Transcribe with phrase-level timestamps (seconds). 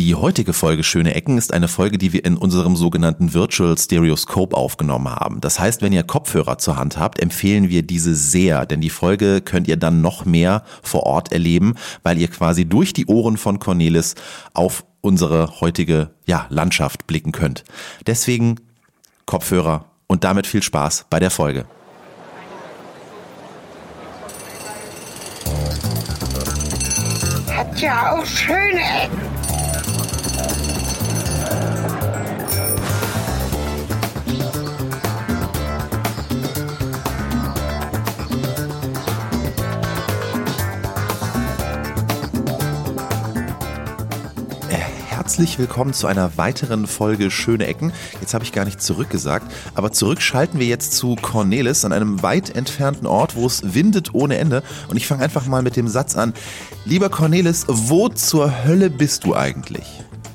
[0.00, 4.56] Die heutige Folge Schöne Ecken ist eine Folge, die wir in unserem sogenannten Virtual Stereoscope
[4.56, 5.42] aufgenommen haben.
[5.42, 9.42] Das heißt, wenn ihr Kopfhörer zur Hand habt, empfehlen wir diese sehr, denn die Folge
[9.42, 13.58] könnt ihr dann noch mehr vor Ort erleben, weil ihr quasi durch die Ohren von
[13.58, 14.14] Cornelis
[14.54, 17.64] auf unsere heutige ja, Landschaft blicken könnt.
[18.06, 18.56] Deswegen
[19.26, 21.66] Kopfhörer und damit viel Spaß bei der Folge.
[27.50, 29.39] Hat ja auch schöne Ecken.
[45.40, 47.94] Herzlich willkommen zu einer weiteren Folge Schöne Ecken.
[48.20, 52.22] Jetzt habe ich gar nicht zurückgesagt, aber zurück schalten wir jetzt zu Cornelis an einem
[52.22, 54.62] weit entfernten Ort, wo es windet ohne Ende.
[54.88, 56.34] Und ich fange einfach mal mit dem Satz an.
[56.84, 59.86] Lieber Cornelis, wo zur Hölle bist du eigentlich?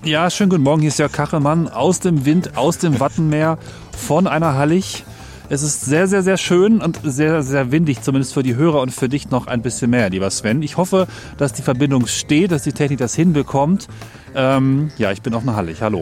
[0.03, 0.81] Ja, schönen guten Morgen.
[0.81, 3.59] Hier ist Jörg Kachelmann aus dem Wind, aus dem Wattenmeer,
[3.95, 5.05] von einer Hallig.
[5.47, 8.91] Es ist sehr, sehr, sehr schön und sehr, sehr windig, zumindest für die Hörer und
[8.91, 10.63] für dich noch ein bisschen mehr, lieber Sven.
[10.63, 13.87] Ich hoffe, dass die Verbindung steht, dass die Technik das hinbekommt.
[14.33, 15.83] Ähm, ja, ich bin auf einer Hallig.
[15.83, 16.01] Hallo.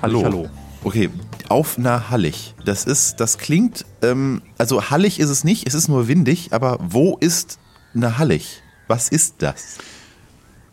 [0.00, 0.38] Hallig, hallo.
[0.38, 0.48] hallo.
[0.84, 1.10] Okay,
[1.50, 2.54] auf einer Hallig.
[2.64, 6.78] Das ist, das klingt, ähm, also Hallig ist es nicht, es ist nur windig, aber
[6.80, 7.58] wo ist
[7.94, 8.62] eine Hallig?
[8.88, 9.76] Was ist das?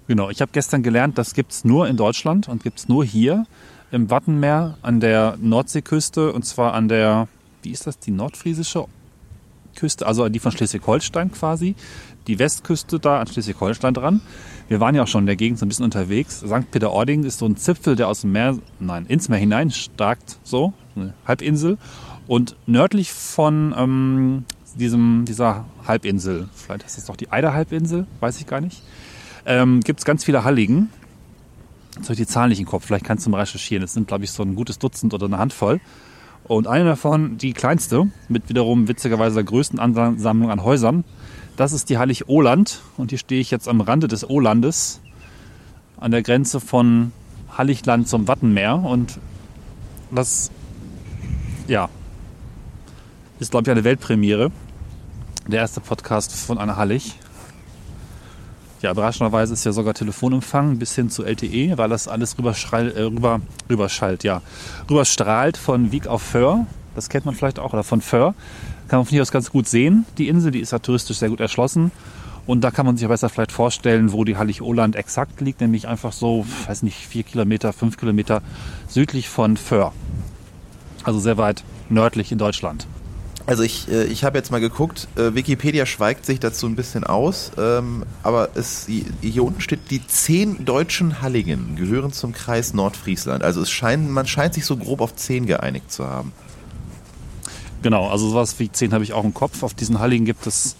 [0.08, 3.03] Genau, ich habe gestern gelernt, das gibt es nur in Deutschland und gibt es nur
[3.03, 3.45] hier
[3.91, 7.28] im Wattenmeer an der Nordseeküste und zwar an der
[7.64, 8.86] wie ist das, die nordfriesische
[9.76, 11.76] Küste, also die von Schleswig-Holstein quasi,
[12.28, 14.22] die Westküste da an Schleswig-Holstein dran.
[14.68, 16.40] Wir waren ja auch schon in der Gegend so ein bisschen unterwegs.
[16.40, 16.70] St.
[16.72, 21.14] Peter-Ording ist so ein Zipfel, der aus dem Meer, nein, ins Meer hineinstarkt, so, eine
[21.26, 21.78] Halbinsel.
[22.28, 28.46] Und nördlich von ähm, diesem, dieser Halbinsel, vielleicht ist das doch die Eider-Halbinsel, weiß ich
[28.46, 28.84] gar nicht,
[29.46, 30.90] ähm, gibt es ganz viele Halligen.
[31.96, 33.84] Jetzt habe ich die Zahlen nicht im Kopf, vielleicht kannst du mal recherchieren.
[33.84, 35.82] Es sind, glaube ich, so ein gutes Dutzend oder eine Handvoll.
[36.50, 41.03] Und eine davon, die kleinste, mit wiederum witzigerweise der größten Ansammlung an Häusern,
[41.57, 42.81] das ist die Heilig Oland.
[42.97, 45.00] Und hier stehe ich jetzt am Rande des Olandes,
[46.00, 47.12] an der Grenze von
[47.56, 48.78] Halligland zum Wattenmeer.
[48.84, 49.19] Und
[50.09, 50.50] das,
[51.68, 51.88] ja,
[53.40, 54.51] ist, glaube ich, eine Weltpremiere.
[55.47, 57.13] Der erste Podcast von einer Hallig.
[58.81, 63.01] Ja, überraschenderweise ist ja sogar Telefonempfang bis hin zu LTE, weil das alles rüberschall, äh,
[63.01, 64.41] rüber, rüberschallt, ja.
[64.90, 66.66] Rüberstrahlt von Wieg auf Föhr.
[66.95, 68.34] Das kennt man vielleicht auch, oder von Föhr.
[68.88, 70.06] Kann man von hier aus ganz gut sehen.
[70.18, 71.91] Die Insel, die ist ja touristisch sehr gut erschlossen.
[72.47, 75.88] Und da kann man sich ja besser vielleicht vorstellen, wo die Hallig-Oland exakt liegt, nämlich
[75.88, 78.41] einfach so, weiß nicht, vier Kilometer, fünf Kilometer
[78.88, 79.94] südlich von Föhr.
[81.03, 82.88] Also sehr weit nördlich in Deutschland.
[83.50, 87.04] Also ich, äh, ich habe jetzt mal geguckt, äh, Wikipedia schweigt sich dazu ein bisschen
[87.04, 93.44] aus, ähm, aber es, hier unten steht, die zehn deutschen Halligen gehören zum Kreis Nordfriesland.
[93.44, 96.32] Also es scheint, man scheint sich so grob auf zehn geeinigt zu haben.
[97.82, 99.64] Genau, also sowas wie zehn habe ich auch im Kopf.
[99.64, 100.76] Auf diesen Halligen gibt es,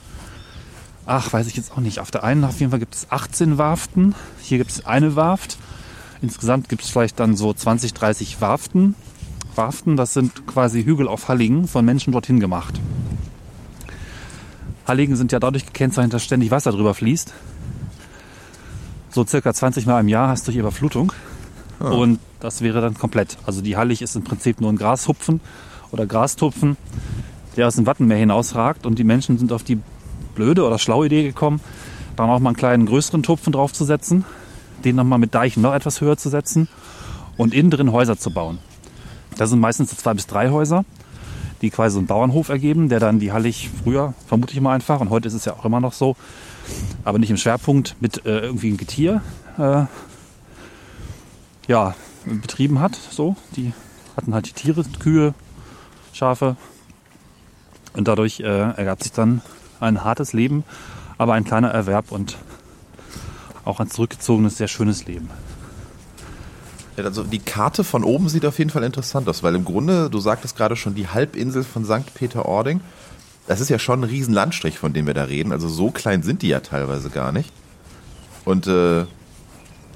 [1.08, 1.98] ach, weiß ich jetzt auch nicht.
[1.98, 4.14] Auf der einen auf jeden Fall gibt es 18 Warften.
[4.44, 5.58] Hier gibt es eine Warft.
[6.22, 8.94] Insgesamt gibt es vielleicht dann so 20, 30 Warften.
[9.60, 12.80] Warften, das sind quasi Hügel auf Halligen von Menschen dorthin gemacht.
[14.88, 17.34] Halligen sind ja dadurch gekennzeichnet, dass ständig Wasser drüber fließt.
[19.10, 21.12] So circa 20 Mal im Jahr hast du hier Überflutung.
[21.82, 21.88] Oh.
[21.88, 23.38] Und das wäre dann komplett.
[23.46, 25.42] Also die Hallig ist im Prinzip nur ein Grashupfen
[25.92, 26.78] oder Grastupfen,
[27.58, 28.86] der aus dem Wattenmeer hinausragt.
[28.86, 29.80] Und die Menschen sind auf die
[30.36, 31.60] blöde oder schlaue Idee gekommen,
[32.16, 34.24] dann auch mal einen kleinen größeren Tupfen draufzusetzen,
[34.86, 36.70] den nochmal mit Deichen noch etwas höher zu setzen
[37.36, 38.60] und innen drin Häuser zu bauen.
[39.38, 40.86] Das sind meistens zwei bis drei Häuser,
[41.62, 45.00] die quasi so einen Bauernhof ergeben, der dann die Hallig früher, vermute ich mal einfach,
[45.00, 46.16] und heute ist es ja auch immer noch so,
[47.04, 49.22] aber nicht im Schwerpunkt, mit äh, irgendwie ein Getier
[49.58, 49.86] äh,
[51.68, 51.96] ja,
[52.26, 52.96] betrieben hat.
[52.96, 53.74] So, die
[54.18, 55.34] hatten halt die Tiere, Kühe,
[56.14, 56.58] Schafe.
[57.94, 59.42] Und dadurch äh, ergab sich dann
[59.80, 60.64] ein hartes Leben,
[61.18, 62.38] aber ein kleiner Erwerb und
[63.66, 65.30] auch ein zurückgezogenes, sehr schönes Leben.
[67.06, 70.20] Also die Karte von oben sieht auf jeden Fall interessant aus, weil im Grunde, du
[70.20, 72.14] sagtest gerade schon, die Halbinsel von St.
[72.14, 72.82] Peter-Ording,
[73.48, 75.52] das ist ja schon ein riesen Landstrich, von dem wir da reden.
[75.52, 77.52] Also so klein sind die ja teilweise gar nicht.
[78.46, 79.06] Und äh,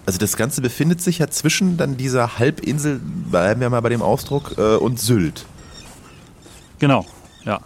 [0.05, 4.01] also das Ganze befindet sich ja zwischen dann dieser Halbinsel, bleiben wir mal bei dem
[4.01, 5.45] Ausdruck, äh, und Sylt.
[6.79, 7.05] Genau,
[7.45, 7.59] ja.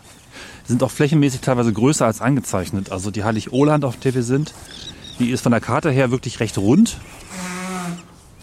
[0.63, 2.91] Die sind auch flächenmäßig teilweise größer als angezeichnet.
[2.91, 4.53] Also die Heilig-Oland, auf der wir sind,
[5.19, 6.97] die ist von der Karte her wirklich recht rund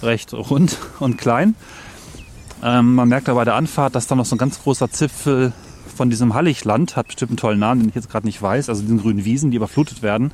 [0.05, 1.55] recht rund und klein.
[2.63, 5.53] Ähm, man merkt da bei der Anfahrt, dass da noch so ein ganz großer Zipfel
[5.95, 8.83] von diesem Halligland, hat bestimmt einen tollen Namen, den ich jetzt gerade nicht weiß, also
[8.83, 10.33] diesen grünen Wiesen, die überflutet werden,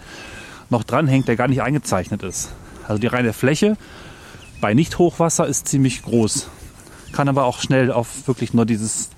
[0.71, 2.53] noch dranhängt, der gar nicht eingezeichnet ist.
[2.87, 3.77] Also die reine Fläche
[4.61, 6.49] Bei Nicht-Hochwasser ist ziemlich groß.
[7.13, 9.11] Kann aber auch schnell auf wirklich nur dieses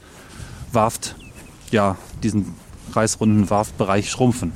[0.73, 1.17] Warft,
[1.71, 2.55] ja, diesen
[2.93, 4.53] kreisrunden Warftbereich schrumpfen.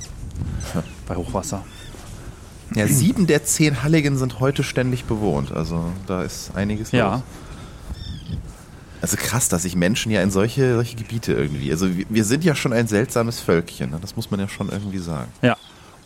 [1.06, 1.64] Bei Hochwasser.
[2.74, 5.52] Ja, sieben der zehn Halligen sind heute ständig bewohnt.
[5.52, 7.12] Also da ist einiges Ja.
[7.14, 7.22] los.
[9.02, 11.70] Also krass, dass sich Menschen ja in solche, solche Gebiete irgendwie.
[11.70, 13.98] Also wir, wir sind ja schon ein seltsames Völkchen, ne?
[14.00, 15.30] das muss man ja schon irgendwie sagen.
[15.42, 15.56] Ja.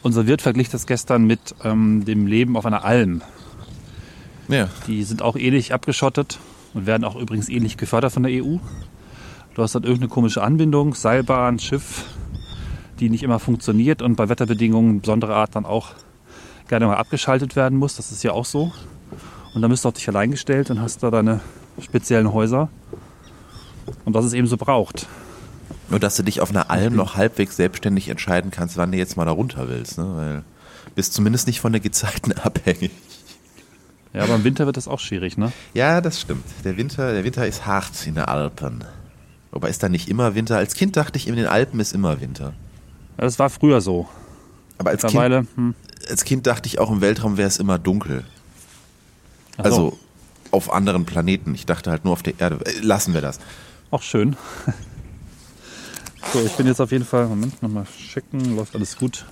[0.02, 3.22] Unser Wirt verglich das gestern mit ähm, dem Leben auf einer Alm.
[4.48, 4.68] Ja.
[4.86, 6.38] Die sind auch ähnlich abgeschottet
[6.74, 8.56] und werden auch übrigens ähnlich gefördert von der EU.
[9.54, 12.04] Du hast dann irgendeine komische Anbindung, Seilbahn, Schiff,
[12.98, 15.90] die nicht immer funktioniert und bei Wetterbedingungen besonderer Art dann auch
[16.70, 17.96] gerne mal abgeschaltet werden muss.
[17.96, 18.72] Das ist ja auch so.
[19.52, 21.40] Und dann bist du auf dich allein gestellt und hast da deine
[21.82, 22.70] speziellen Häuser.
[24.05, 25.06] Und was es eben so braucht.
[25.90, 29.17] Nur, dass du dich auf einer Alm noch halbwegs selbstständig entscheiden kannst, wann du jetzt
[29.17, 29.99] mal da runter willst.
[29.99, 30.12] Ne?
[30.17, 30.43] Weil
[30.94, 32.93] bist zumindest nicht von der Gezeiten abhängig.
[34.12, 35.52] Ja, aber im Winter wird das auch schwierig, ne?
[35.72, 36.44] Ja, das stimmt.
[36.64, 38.84] Der Winter, der Winter ist hart in den Alpen.
[39.52, 40.56] Wobei ist da nicht immer Winter.
[40.56, 42.52] Als Kind dachte ich, in den Alpen ist immer Winter.
[43.19, 44.08] Ja, Das war früher so.
[44.78, 45.75] Aber als kind, hm,
[46.08, 48.25] als Kind dachte ich auch, im Weltraum wäre es immer dunkel.
[49.58, 49.99] ach so, Also
[50.50, 51.55] auf anderen Planeten.
[51.55, 52.58] Ich dachte halt nur auf der Erde.
[52.64, 53.38] Äh, Lassen wir das.
[53.91, 54.37] auch schön.
[56.35, 59.25] So, ich bin jetzt auf jeden Fall, Moment, nochmal checken, läuft alles gut.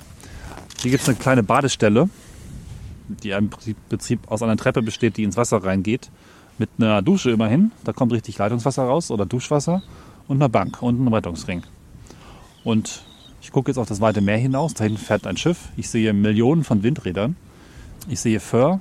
[0.80, 2.08] Hier gibt es eine kleine Badestelle,
[3.08, 6.10] die im Prinzip aus einer Treppe besteht, die ins Wasser reingeht.
[6.56, 7.72] Mit einer Dusche immerhin.
[7.84, 9.82] Da kommt richtig Leitungswasser raus oder Duschwasser.
[10.28, 11.62] Und einer Bank und einem Rettungsring.
[12.64, 13.02] Und
[13.48, 14.74] ich gucke jetzt auf das weite Meer hinaus.
[14.74, 15.70] Da hinten fährt ein Schiff.
[15.74, 17.34] Ich sehe Millionen von Windrädern.
[18.06, 18.80] Ich sehe Föhr.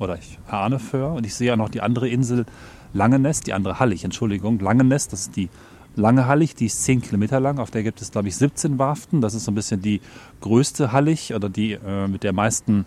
[0.00, 1.12] Oder ich ahne Föhr.
[1.12, 2.46] Und ich sehe auch noch die andere Insel
[2.94, 4.58] Langeness, die andere Hallig, Entschuldigung.
[4.58, 5.50] Langeness, das ist die
[5.94, 7.60] lange Hallig, die ist 10 Kilometer lang.
[7.60, 9.20] Auf der gibt es, glaube ich, 17 Warften.
[9.20, 10.00] Das ist so ein bisschen die
[10.40, 12.86] größte Hallig oder die äh, mit der meisten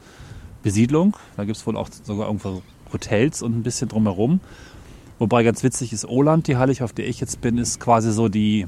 [0.64, 1.16] Besiedlung.
[1.38, 2.62] Da gibt es wohl auch sogar irgendwo
[2.92, 4.42] Hotels und ein bisschen drumherum.
[5.18, 8.28] Wobei ganz witzig ist, Oland, die Hallig, auf der ich jetzt bin, ist quasi so
[8.28, 8.68] die,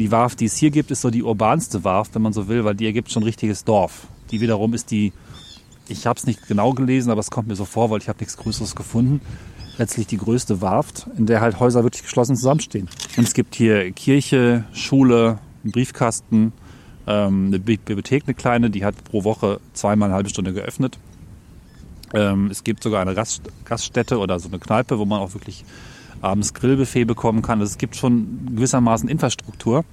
[0.00, 2.64] die Warft, die es hier gibt, ist so die urbanste Warft, wenn man so will,
[2.64, 4.06] weil die ergibt schon ein richtiges Dorf.
[4.30, 5.12] Die wiederum ist die,
[5.88, 8.18] ich habe es nicht genau gelesen, aber es kommt mir so vor, weil ich habe
[8.18, 9.20] nichts Größeres gefunden.
[9.76, 12.88] Letztlich die größte Warft, in der halt Häuser wirklich geschlossen zusammenstehen.
[13.16, 16.52] Und es gibt hier Kirche, Schule, einen Briefkasten,
[17.06, 20.98] ähm, eine Bi- Bibliothek, eine kleine, die hat pro Woche zweimal eine halbe Stunde geöffnet.
[22.12, 25.64] Ähm, es gibt sogar eine Rast Gaststätte oder so eine Kneipe, wo man auch wirklich
[26.24, 27.60] abends Grillbuffet bekommen kann.
[27.60, 29.84] Also es gibt schon gewissermaßen Infrastruktur.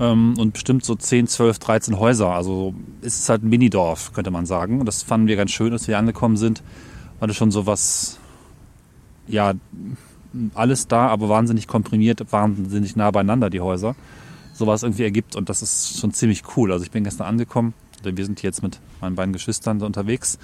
[0.00, 2.30] Ähm, und bestimmt so 10, 12, 13 Häuser.
[2.30, 4.80] Also ist es halt ein Minidorf, könnte man sagen.
[4.80, 6.62] Und das fanden wir ganz schön, als wir angekommen sind.
[7.18, 8.18] War das schon so was,
[9.28, 9.52] ja,
[10.54, 13.94] alles da, aber wahnsinnig komprimiert, wahnsinnig nah beieinander, die Häuser.
[14.54, 16.72] Sowas irgendwie ergibt und das ist schon ziemlich cool.
[16.72, 17.74] Also ich bin gestern angekommen,
[18.04, 20.38] denn wir sind jetzt mit meinen beiden Geschwistern unterwegs,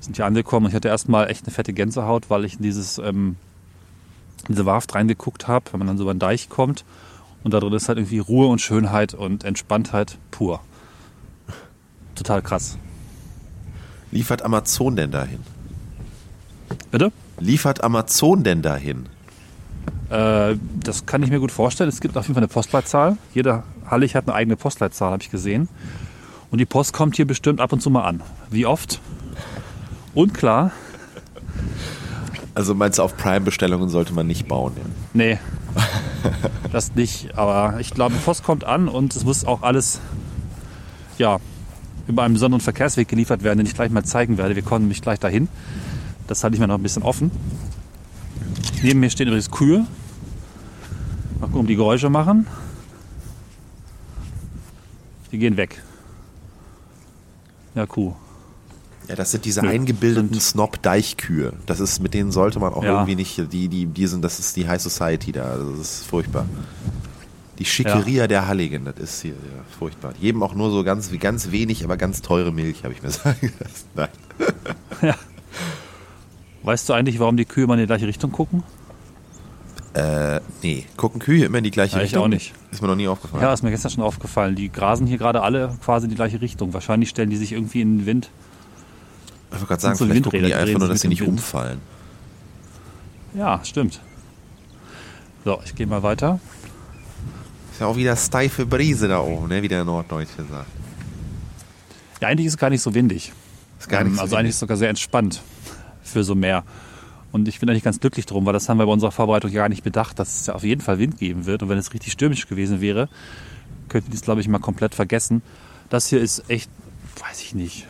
[0.00, 2.98] sind hier angekommen und ich hatte erstmal echt eine fette Gänsehaut, weil ich in dieses,
[2.98, 3.36] ähm,
[4.46, 6.84] diese Warft reingeguckt habe, wenn man dann so über den Deich kommt
[7.44, 10.60] und da drin ist halt irgendwie Ruhe und Schönheit und Entspanntheit pur.
[12.14, 12.76] Total krass.
[14.10, 15.40] Liefert Amazon denn dahin?
[16.90, 17.12] Bitte?
[17.38, 19.06] Liefert Amazon denn dahin?
[20.10, 21.88] Äh, das kann ich mir gut vorstellen.
[21.88, 23.18] Es gibt auf jeden Fall eine Postleitzahl.
[23.34, 25.68] Jeder Hallig hat eine eigene Postleitzahl, habe ich gesehen.
[26.50, 28.22] Und die Post kommt hier bestimmt ab und zu mal an.
[28.50, 29.00] Wie oft?
[30.14, 30.72] Unklar.
[32.58, 34.72] Also meinst du, auf Prime-Bestellungen sollte man nicht bauen?
[34.76, 34.82] Ja?
[35.12, 35.38] Nee,
[36.72, 37.38] das nicht.
[37.38, 40.00] Aber ich glaube, Post kommt an und es muss auch alles
[41.18, 41.38] ja,
[42.08, 44.56] über einen besonderen Verkehrsweg geliefert werden, den ich gleich mal zeigen werde.
[44.56, 45.46] Wir kommen nämlich gleich dahin.
[46.26, 47.30] Das halte ich mir noch ein bisschen offen.
[48.82, 49.86] Neben mir stehen übrigens Kühe.
[51.38, 52.48] Mal gucken, ob die Geräusche machen.
[55.30, 55.80] Die gehen weg.
[57.76, 58.16] Ja, Kuh.
[59.08, 60.38] Ja, das sind diese Ja, eingebildeten.
[60.38, 61.54] Snob-Deichkühe.
[61.66, 62.92] Das ist, mit denen sollte man auch Ja.
[62.92, 65.44] irgendwie nicht, die, die, die sind, das ist die High Society da.
[65.44, 66.44] Also Das ist furchtbar.
[67.58, 70.12] Die Schickeria der Halligen, das ist hier ja, furchtbar.
[70.20, 73.10] Jedem auch nur so ganz, wie ganz wenig, aber ganz teure Milch, habe ich mir
[73.10, 73.86] sagen lassen.
[73.94, 74.08] Nein.
[76.62, 78.62] Weißt du eigentlich, warum die Kühe immer in die gleiche Richtung gucken?
[79.94, 80.84] Äh, nee.
[80.96, 82.24] Gucken Kühe immer in die gleiche Ja, ich Richtung?
[82.24, 82.52] auch nicht.
[82.70, 83.42] Ist mir noch nie aufgefallen.
[83.42, 84.54] Ja, ist mir gestern schon aufgefallen.
[84.54, 86.74] Die grasen hier gerade alle quasi in die gleiche Richtung.
[86.74, 88.30] Wahrscheinlich stellen die sich irgendwie in den Wind.
[89.50, 91.30] Ich wollte gerade sagen, so vielleicht gucken die einfach nur, dass sie nicht Wind.
[91.30, 91.80] umfallen.
[93.34, 94.00] Ja, stimmt.
[95.44, 96.40] So, ich gehe mal weiter.
[97.72, 99.62] Ist ja auch wieder steife Brise da oben, ne?
[99.62, 100.66] wie der Norddeutsche sagt.
[102.20, 103.32] Ja, eigentlich ist es gar nicht so windig.
[103.78, 105.40] Ist gar nicht Ähm, so also eigentlich ist es sogar sehr entspannt
[106.02, 106.64] für so Meer.
[107.30, 109.60] Und ich bin eigentlich ganz glücklich drum, weil das haben wir bei unserer Vorbereitung ja
[109.62, 111.62] gar nicht bedacht, dass es ja auf jeden Fall Wind geben wird.
[111.62, 113.08] Und wenn es richtig stürmisch gewesen wäre,
[113.88, 115.42] könnten die es, glaube ich, mal komplett vergessen.
[115.90, 116.70] Das hier ist echt,
[117.20, 117.86] weiß ich nicht,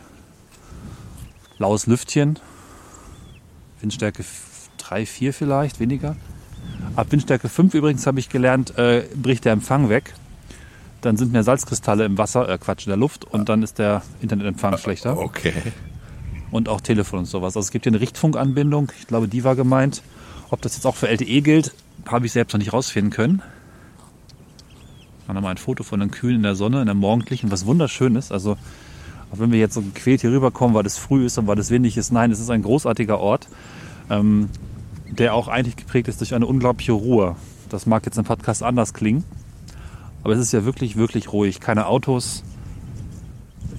[1.59, 2.39] Laues Lüftchen.
[3.81, 4.23] Windstärke
[4.77, 6.15] 3, 4 vielleicht, weniger.
[6.95, 10.13] Ab Windstärke 5 übrigens habe ich gelernt, äh, bricht der Empfang weg.
[11.01, 14.01] Dann sind mehr Salzkristalle im Wasser, äh, Quatsch, in der Luft und dann ist der
[14.21, 15.17] Internetempfang schlechter.
[15.17, 15.53] Okay.
[16.51, 17.55] Und auch Telefon und sowas.
[17.55, 20.01] Also es gibt hier eine Richtfunkanbindung, ich glaube, die war gemeint.
[20.49, 21.73] Ob das jetzt auch für LTE gilt,
[22.07, 23.41] habe ich selbst noch nicht rausfinden können.
[25.27, 27.65] Dann haben wir ein Foto von den Kühlen in der Sonne, in der morgendlichen, was
[27.65, 28.31] wunderschön ist.
[28.31, 28.57] Also
[29.31, 31.69] auch wenn wir jetzt so gequält hier rüberkommen, weil es früh ist und weil es
[31.69, 33.47] windig ist, nein, es ist ein großartiger Ort,
[34.09, 34.49] ähm,
[35.09, 37.35] der auch eigentlich geprägt ist durch eine unglaubliche Ruhe.
[37.69, 39.23] Das mag jetzt im Podcast anders klingen,
[40.23, 41.59] aber es ist ja wirklich, wirklich ruhig.
[41.59, 42.43] Keine Autos,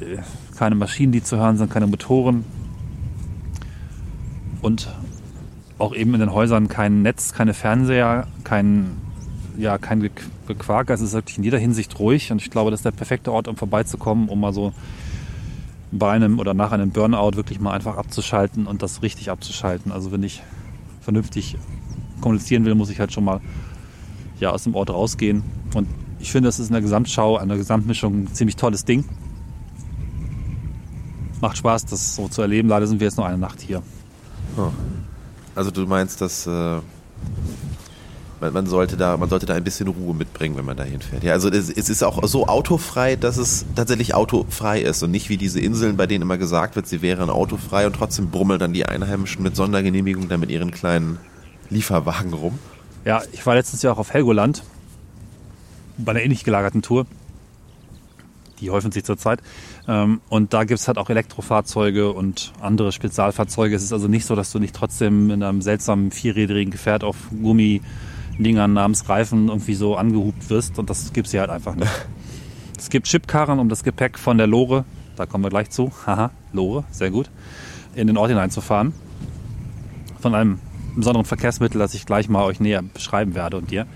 [0.00, 0.18] äh,
[0.56, 2.44] keine Maschinen, die zu hören sind, keine Motoren.
[4.62, 4.94] Und
[5.78, 8.98] auch eben in den Häusern kein Netz, keine Fernseher, kein,
[9.56, 10.10] ja, kein Ge-
[10.46, 10.92] Gequaker.
[10.92, 13.48] Es ist wirklich in jeder Hinsicht ruhig und ich glaube, das ist der perfekte Ort,
[13.48, 14.74] um vorbeizukommen, um mal so
[15.92, 19.92] bei einem oder nach einem Burnout wirklich mal einfach abzuschalten und das richtig abzuschalten.
[19.92, 20.42] Also wenn ich
[21.00, 21.56] vernünftig
[22.20, 23.40] kommunizieren will, muss ich halt schon mal
[24.38, 25.42] ja, aus dem Ort rausgehen.
[25.74, 25.88] Und
[26.20, 29.04] ich finde, das ist in der Gesamtschau, an der Gesamtmischung ein ziemlich tolles Ding.
[31.40, 32.68] Macht Spaß, das so zu erleben.
[32.68, 33.82] Leider sind wir jetzt nur eine Nacht hier.
[35.54, 36.80] Also du meinst, dass äh,
[38.40, 41.22] man, man sollte da, man sollte da ein bisschen Ruhe mitbringen, wenn man dahin fährt.
[41.22, 45.28] Ja, also es, es ist auch so autofrei, dass es tatsächlich autofrei ist und nicht
[45.28, 48.72] wie diese Inseln, bei denen immer gesagt wird, sie wären autofrei und trotzdem brummeln dann
[48.72, 51.18] die Einheimischen mit Sondergenehmigung da mit ihren kleinen
[51.68, 52.58] Lieferwagen rum.
[53.04, 54.62] Ja, ich war letztes Jahr auch auf Helgoland
[55.98, 57.06] bei einer ähnlich gelagerten Tour.
[58.60, 59.40] Die häufen sich zurzeit.
[59.88, 63.74] Ähm, Und da gibt es halt auch Elektrofahrzeuge und andere Spezialfahrzeuge.
[63.74, 67.16] Es ist also nicht so, dass du nicht trotzdem in einem seltsamen vierrädrigen Gefährt auf
[68.40, 70.78] Gummidingern namens Reifen irgendwie so angehupt wirst.
[70.78, 71.90] Und das gibt es hier halt einfach nicht.
[72.78, 76.30] Es gibt Chipkarren, um das Gepäck von der Lore, da kommen wir gleich zu, haha,
[76.54, 77.28] Lore, sehr gut,
[77.94, 78.94] in den Ort hineinzufahren.
[80.18, 80.60] Von einem
[80.96, 83.86] besonderen Verkehrsmittel, das ich gleich mal euch näher beschreiben werde und dir.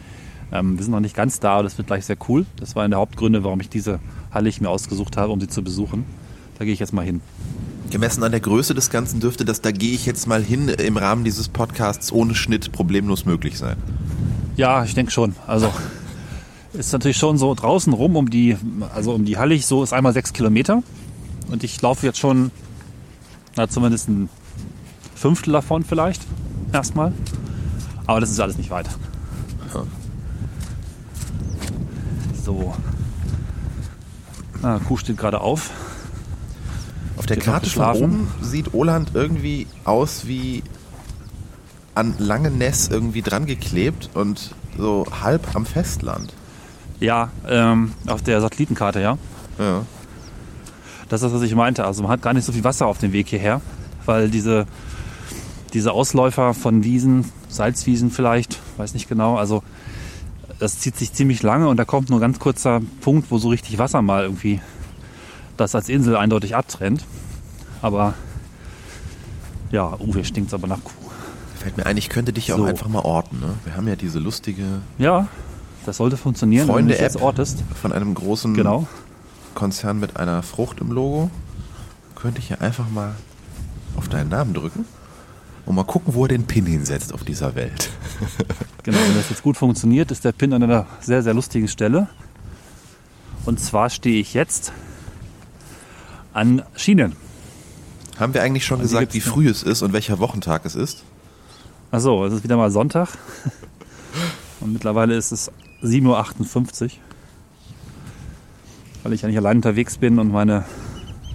[0.53, 2.45] Ähm, wir sind noch nicht ganz da, aber das wird gleich sehr cool.
[2.57, 5.49] Das war einer der Hauptgründe, warum ich diese Halle ich mir ausgesucht habe, um sie
[5.49, 6.05] zu besuchen.
[6.59, 7.23] Da gehe ich jetzt mal hin.
[7.89, 10.99] Gemessen an der Größe des Ganzen dürfte das, da gehe ich jetzt mal hin, im
[10.99, 13.79] Rahmen dieses Podcasts ohne Schnitt problemlos möglich sein.
[14.57, 15.35] Ja, ich denke schon.
[15.47, 15.73] Also
[16.73, 18.57] ist natürlich schon so draußen rum um die,
[18.95, 20.83] also um die Hallig, so ist einmal sechs Kilometer.
[21.51, 22.51] Und ich laufe jetzt schon,
[23.57, 24.29] na, zumindest ein
[25.15, 26.23] Fünftel davon vielleicht,
[26.73, 27.13] erstmal.
[28.07, 28.89] Aber das ist alles nicht weit.
[32.45, 32.75] So.
[34.63, 35.71] Ah, Kuh steht gerade auf.
[37.17, 40.63] Auf der Karte von oben sieht Oland irgendwie aus wie
[41.95, 46.33] an Langeness irgendwie dran geklebt und so halb am Festland.
[47.01, 49.19] Ja, ähm, auf der Satellitenkarte, ja.
[49.59, 49.83] Ja.
[51.09, 51.85] Das ist das, was ich meinte.
[51.85, 53.61] Also man hat gar nicht so viel Wasser auf dem Weg hierher,
[54.07, 54.67] weil diese,
[55.73, 59.63] diese Ausläufer von Wiesen, Salzwiesen vielleicht, weiß nicht genau, also
[60.59, 63.49] das zieht sich ziemlich lange und da kommt nur ein ganz kurzer Punkt, wo so
[63.49, 64.61] richtig Wasser mal irgendwie
[65.57, 67.05] das als Insel eindeutig abtrennt.
[67.83, 68.15] Aber
[69.71, 71.04] ja, hier stinkt es aber nach Kuh.
[71.65, 72.65] Fällt mir ein, ich könnte dich ja So.
[72.65, 73.41] auch einfach mal orten.
[73.41, 73.55] Ne?
[73.65, 74.65] Wir haben ja diese lustige
[74.99, 75.29] Ja,
[75.87, 77.65] das sollte funktionieren, wenn du jetzt ortest.
[77.81, 78.87] von einem großen Genau.
[79.55, 81.31] Konzern mit einer Frucht im Logo.
[82.17, 83.15] Könnte ich ja einfach mal
[83.97, 84.85] auf deinen Namen drücken
[85.65, 87.89] und mal gucken, wo er den Pin hinsetzt auf dieser Welt.
[88.83, 92.07] Genau, wenn das jetzt gut funktioniert, ist der Pin an einer sehr, sehr lustigen Stelle.
[93.47, 94.73] Und zwar stehe ich jetzt
[96.35, 97.17] an Schienen.
[98.21, 101.03] Haben wir eigentlich schon Also gesagt, wie früh es ist und welcher Wochentag es ist?
[101.95, 103.11] Achso, es ist wieder mal Sonntag.
[104.61, 105.49] Und mittlerweile ist es
[105.81, 106.91] 7.58 Uhr.
[109.05, 110.65] Weil ich ja nicht allein unterwegs bin und meine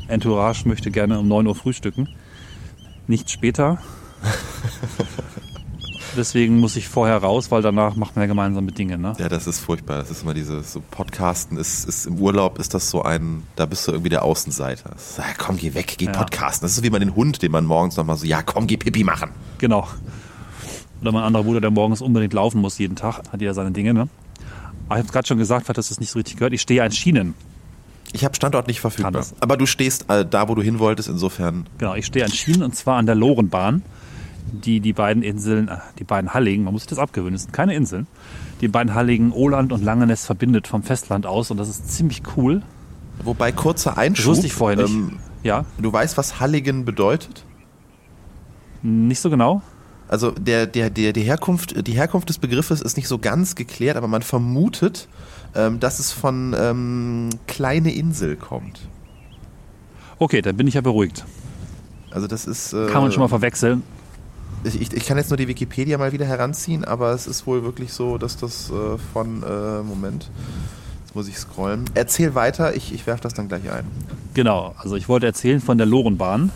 [0.10, 2.10] Entourage möchte gerne um 9 Uhr frühstücken.
[3.08, 3.78] Nicht später.
[6.18, 8.98] Deswegen muss ich vorher raus, weil danach macht man ja gemeinsame Dinge.
[8.98, 9.14] Ne?
[9.18, 10.00] Ja, das ist furchtbar.
[10.00, 11.58] Das ist immer dieses so Podcasten.
[11.58, 14.94] Ist, ist im Urlaub ist das so ein, da bist du irgendwie der Außenseiter.
[14.94, 16.12] Ist, ja, komm, geh weg, geh Ja.
[16.12, 16.66] podcasten.
[16.66, 19.06] Das ist wie man den Hund, den man morgens nochmal so, ja, komm, geh Pipi
[19.06, 19.30] machen.
[19.60, 19.88] Genau.
[21.02, 23.94] Oder mein anderer Bruder, der morgens unbedingt laufen muss jeden Tag, hat ja seine Dinge.
[23.94, 24.08] Ne?
[24.88, 26.92] Aber ich habe gerade schon gesagt, falls das nicht so richtig gehört, ich stehe an
[26.92, 27.36] Schienen.
[28.12, 29.12] Ich habe Standort nicht verfügbar.
[29.12, 29.36] Das.
[29.40, 31.68] Aber du stehst äh, da, wo du hin wolltest, insofern.
[31.78, 33.84] Genau, ich stehe an Schienen und zwar an der Lorenbahn,
[34.52, 37.52] die die beiden Inseln, äh, die beiden Halligen, man muss sich das abgewöhnen, das sind
[37.54, 38.08] keine Inseln,
[38.62, 42.64] die beiden Halligen Oland und Langeness verbindet vom Festland aus und das ist ziemlich cool.
[43.24, 44.26] Wobei kurzer Das Einschub.
[44.32, 44.92] wusste ich vorher nicht.
[44.94, 47.46] Ähm, Ja, du weißt, was Halligen bedeutet?
[48.82, 49.62] nicht so genau.
[50.10, 53.96] Also der, der, der, die, Herkunft, die Herkunft des Begriffes ist nicht so ganz geklärt,
[53.96, 55.08] aber man vermutet,
[55.56, 58.80] ähm, dass es von ähm, kleine Insel kommt.
[60.18, 61.26] Okay, dann bin ich ja beruhigt.
[62.12, 62.74] Also das ist.
[62.74, 63.84] Äh, Kann man schon mal verwechseln.
[64.64, 67.64] Ich, ich, ich, kann jetzt nur die Wikipedia mal wieder heranziehen, aber es ist wohl
[67.64, 69.44] wirklich so, dass das äh, von.
[69.44, 70.30] Äh, Moment.
[71.06, 71.86] Jetzt muss ich scrollen.
[71.94, 73.86] Erzähl weiter, ich, ich werfe das dann gleich ein.
[74.34, 76.52] Genau, also ich wollte erzählen von der Lorenbahn.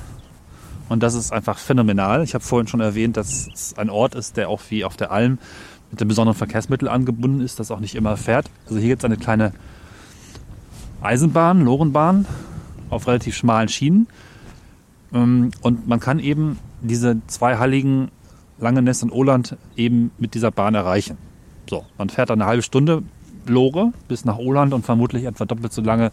[0.89, 2.23] Und das ist einfach phänomenal.
[2.23, 5.11] Ich habe vorhin schon erwähnt, dass es ein Ort ist, der auch wie auf der
[5.11, 5.39] Alm
[5.91, 8.49] mit einem besonderen Verkehrsmittel angebunden ist, das auch nicht immer fährt.
[8.65, 9.53] Also hier gibt es eine kleine
[11.01, 12.25] Eisenbahn, Lorenbahn,
[12.89, 14.07] auf relativ schmalen Schienen.
[15.13, 18.09] Ähm, und man kann eben diese zwei Halligen
[18.59, 21.17] Langeness und Oland eben mit dieser Bahn erreichen.
[21.69, 23.03] So, man fährt dann eine halbe Stunde
[23.45, 26.11] Lore bis nach Oland und vermutlich etwa doppelt so lange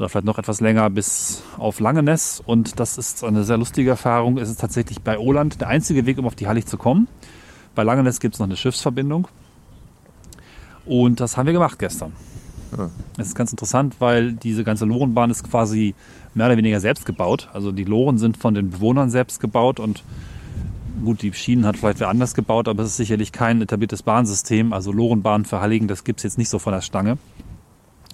[0.00, 2.42] oder vielleicht noch etwas länger bis auf Langeness.
[2.44, 4.38] Und das ist eine sehr lustige Erfahrung.
[4.38, 7.06] Es ist tatsächlich bei Oland der einzige Weg, um auf die Hallig zu kommen.
[7.74, 9.28] Bei Langeness gibt es noch eine Schiffsverbindung.
[10.86, 12.12] Und das haben wir gemacht gestern.
[12.76, 12.88] Ja.
[13.18, 15.94] Das ist ganz interessant, weil diese ganze Lorenbahn ist quasi
[16.32, 17.50] mehr oder weniger selbst gebaut.
[17.52, 20.02] Also die Loren sind von den Bewohnern selbst gebaut und
[21.04, 24.72] gut, die Schienen hat vielleicht wer anders gebaut, aber es ist sicherlich kein etabliertes Bahnsystem.
[24.72, 27.18] Also Lorenbahn für Halligen, das gibt es jetzt nicht so von der Stange.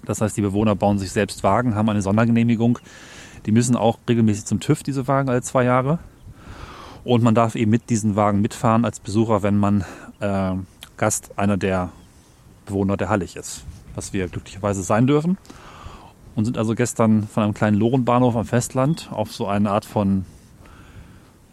[0.07, 2.79] Das heißt, die Bewohner bauen sich selbst Wagen, haben eine Sondergenehmigung.
[3.45, 5.99] Die müssen auch regelmäßig zum TÜV, diese Wagen, alle zwei Jahre.
[7.03, 9.85] Und man darf eben mit diesen Wagen mitfahren als Besucher, wenn man
[10.19, 10.53] äh,
[10.97, 11.91] Gast einer der
[12.65, 13.63] Bewohner der Hallig ist
[13.97, 15.37] was wir glücklicherweise sein dürfen.
[16.35, 20.25] Und sind also gestern von einem kleinen Lorenbahnhof am Festland auf so eine Art von,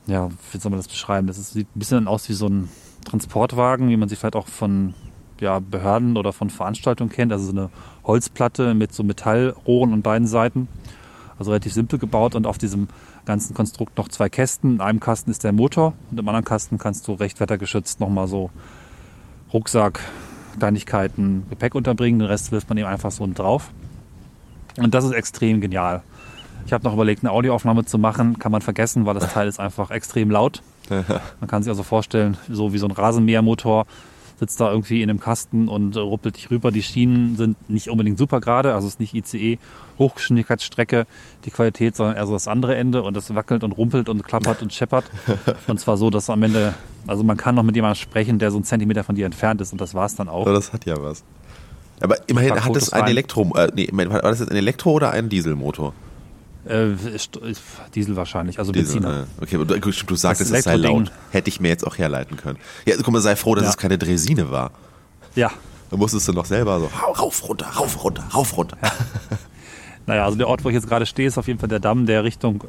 [0.06, 1.26] ja, wie soll man das beschreiben?
[1.26, 2.68] Das sieht ein bisschen aus wie so ein
[3.06, 4.92] Transportwagen, wie man sie vielleicht auch von
[5.40, 7.32] ja, Behörden oder von Veranstaltungen kennt.
[7.32, 7.70] Also so eine
[8.04, 10.68] Holzplatte mit so Metallrohren an beiden Seiten.
[11.38, 12.88] Also relativ simpel gebaut und auf diesem
[13.25, 14.75] ganzen Konstrukt noch zwei Kästen.
[14.75, 18.28] In einem Kasten ist der Motor und im anderen Kasten kannst du recht wettergeschützt nochmal
[18.28, 18.50] so
[19.52, 20.00] Rucksack,
[20.58, 23.70] Kleinigkeiten, Gepäck unterbringen, den Rest wirft man eben einfach so drauf.
[24.76, 26.02] Und das ist extrem genial.
[26.66, 29.61] Ich habe noch überlegt, eine Audioaufnahme zu machen, kann man vergessen, weil das Teil ist
[29.61, 30.62] einfach extrem laut.
[30.88, 33.87] Man kann sich also vorstellen, so wie so ein Rasenmähermotor
[34.45, 36.71] sitzt da irgendwie in einem Kasten und ruppelt dich rüber.
[36.71, 39.59] Die Schienen sind nicht unbedingt super gerade, also es ist nicht ICE
[39.99, 41.07] Hochgeschwindigkeitsstrecke
[41.47, 44.61] die Qualität, sondern eher so das andere Ende und das wackelt und rumpelt und klappert
[44.61, 45.04] und scheppert.
[45.67, 46.75] Und zwar so, dass am Ende,
[47.07, 49.73] also man kann noch mit jemandem sprechen, der so einen Zentimeter von dir entfernt ist
[49.73, 50.47] und das war es dann auch.
[50.47, 51.25] Ja, das hat ja was.
[52.00, 55.28] Aber immerhin hat es ein Elektro, äh, nee, war das jetzt ein Elektro oder ein
[55.28, 55.95] Dieselmotor?
[56.66, 56.96] Äh,
[57.94, 59.26] Diesel wahrscheinlich, also Diesel, Benziner.
[59.40, 61.12] Okay, aber du, du sagst, es sei laut.
[61.30, 62.58] Hätte ich mir jetzt auch herleiten können.
[62.86, 63.70] Ja, guck mal, sei froh, dass ja.
[63.70, 64.70] es keine Dresine war.
[65.34, 65.50] Ja.
[65.90, 68.78] Da musstest du noch selber so rauf, runter, rauf, runter, rauf, runter.
[68.82, 68.92] Ja.
[70.06, 72.06] naja, also der Ort, wo ich jetzt gerade stehe, ist auf jeden Fall der Damm,
[72.06, 72.64] der Richtung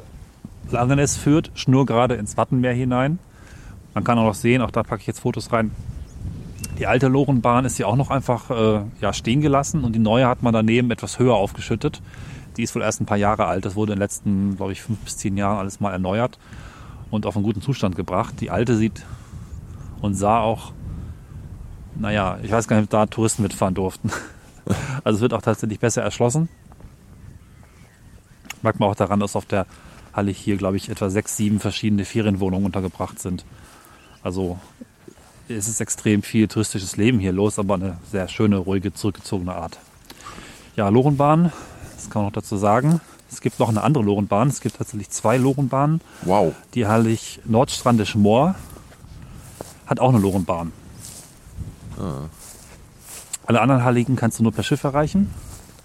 [0.70, 3.18] Langenes führt, schnurgerade ins Wattenmeer hinein.
[3.94, 5.70] Man kann auch noch sehen, auch da packe ich jetzt Fotos rein.
[6.78, 10.26] Die alte Lorenbahn ist ja auch noch einfach äh, ja, stehen gelassen und die neue
[10.26, 12.02] hat man daneben etwas höher aufgeschüttet.
[12.56, 13.64] Die ist wohl erst ein paar Jahre alt.
[13.64, 16.38] Das wurde in den letzten, glaube ich, fünf bis zehn Jahren alles mal erneuert
[17.10, 18.40] und auf einen guten Zustand gebracht.
[18.40, 19.04] Die alte sieht
[20.00, 20.72] und sah auch,
[21.94, 24.10] naja, ich weiß gar nicht, ob da Touristen mitfahren durften.
[25.04, 26.48] Also es wird auch tatsächlich besser erschlossen.
[28.62, 29.64] Merkt man auch daran, dass auf der
[30.12, 33.44] Halle hier, glaube ich, etwa sechs, sieben verschiedene Ferienwohnungen untergebracht sind.
[34.24, 34.58] Also
[35.48, 39.78] es ist extrem viel touristisches Leben hier los, aber eine sehr schöne, ruhige, zurückgezogene Art.
[40.74, 41.52] Ja, Lorenbahn
[42.06, 43.00] das kann man noch dazu sagen.
[43.30, 44.48] Es gibt noch eine andere Lorenbahn.
[44.48, 46.00] Es gibt tatsächlich zwei Lorenbahnen.
[46.22, 46.54] Wow.
[46.74, 48.54] Die Hallig Nordstrandisch Moor
[49.86, 50.72] hat auch eine Lorenbahn.
[51.98, 52.28] Ah.
[53.46, 55.30] Alle anderen Halligen kannst du nur per Schiff erreichen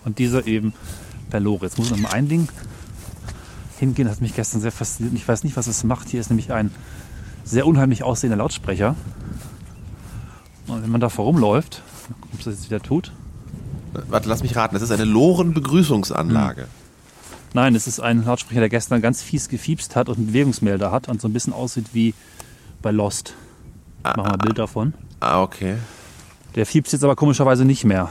[0.06, 0.74] und diese eben
[1.32, 1.66] per Lore.
[1.66, 2.48] Jetzt muss ich noch mal ein Ding
[3.80, 5.16] hingehen, das hat mich gestern sehr fasziniert.
[5.16, 6.10] Ich weiß nicht, was es macht.
[6.10, 6.72] Hier ist nämlich ein
[7.44, 8.96] sehr unheimlich aussehender Lautsprecher.
[10.68, 11.82] Und wenn man da vorumläuft,
[12.32, 13.12] ob es das jetzt wieder tut,
[13.94, 14.76] Warte, lass mich raten.
[14.76, 16.62] Das ist eine Loren-Begrüßungsanlage.
[16.64, 16.68] Hm.
[17.54, 21.10] Nein, es ist ein Lautsprecher, der gestern ganz fies gefiebst hat und einen Bewegungsmelder hat
[21.10, 22.14] und so ein bisschen aussieht wie
[22.82, 23.34] bei Lost.
[24.04, 24.94] Ah, Machen wir ein Bild davon.
[25.20, 25.76] Ah, okay.
[26.56, 28.10] Der fiebst jetzt aber komischerweise nicht mehr.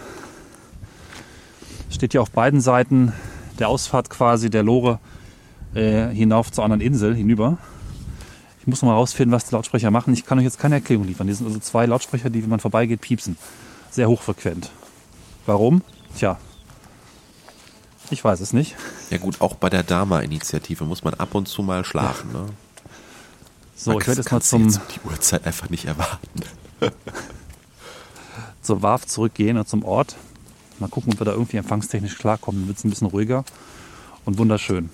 [1.91, 3.13] Steht hier auf beiden Seiten
[3.59, 4.99] der Ausfahrt quasi der Lore
[5.75, 7.59] äh, hinauf zur anderen Insel hinüber.
[8.61, 10.13] Ich muss noch mal rausfinden, was die Lautsprecher machen.
[10.13, 11.27] Ich kann euch jetzt keine Erklärung liefern.
[11.27, 13.37] Die sind also zwei Lautsprecher, die, wenn man vorbeigeht, piepsen.
[13.91, 14.71] Sehr hochfrequent.
[15.47, 15.83] Warum?
[16.17, 16.39] Tja,
[18.11, 18.75] ich weiß es nicht.
[19.11, 22.33] Ja gut, auch bei der Dama-Initiative muss man ab und zu mal schlafen.
[22.33, 22.47] Ne?
[23.77, 24.65] So, Max, ich werde jetzt mal zum...
[24.65, 26.41] Jetzt die Uhrzeit einfach nicht erwarten.
[28.63, 30.17] zur WAF zurückgehen und zum Ort.
[30.81, 32.63] Mal gucken, ob wir da irgendwie empfangstechnisch klarkommen.
[32.63, 33.45] Dann wird es ein bisschen ruhiger
[34.25, 34.91] und wunderschön.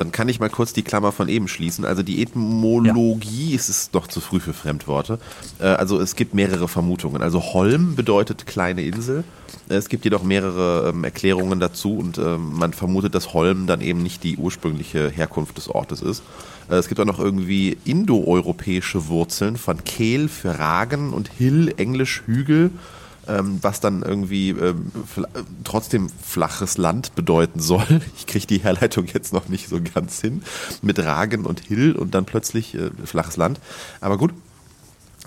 [0.00, 1.84] Dann kann ich mal kurz die Klammer von eben schließen.
[1.84, 3.56] Also die Etymologie, ja.
[3.56, 5.18] es ist doch zu früh für Fremdworte.
[5.58, 7.20] Äh, also es gibt mehrere Vermutungen.
[7.20, 9.24] Also Holm bedeutet kleine Insel.
[9.68, 14.02] Es gibt jedoch mehrere ähm, Erklärungen dazu und ähm, man vermutet, dass Holm dann eben
[14.02, 16.22] nicht die ursprüngliche Herkunft des Ortes ist.
[16.70, 22.22] Äh, es gibt auch noch irgendwie indoeuropäische Wurzeln von Kehl für Ragen und Hill, englisch
[22.24, 22.70] Hügel
[23.26, 24.90] was dann irgendwie ähm,
[25.64, 27.86] trotzdem flaches Land bedeuten soll.
[28.16, 30.42] Ich kriege die Herleitung jetzt noch nicht so ganz hin.
[30.82, 33.60] Mit Ragen und Hill und dann plötzlich äh, flaches Land.
[34.00, 34.32] Aber gut.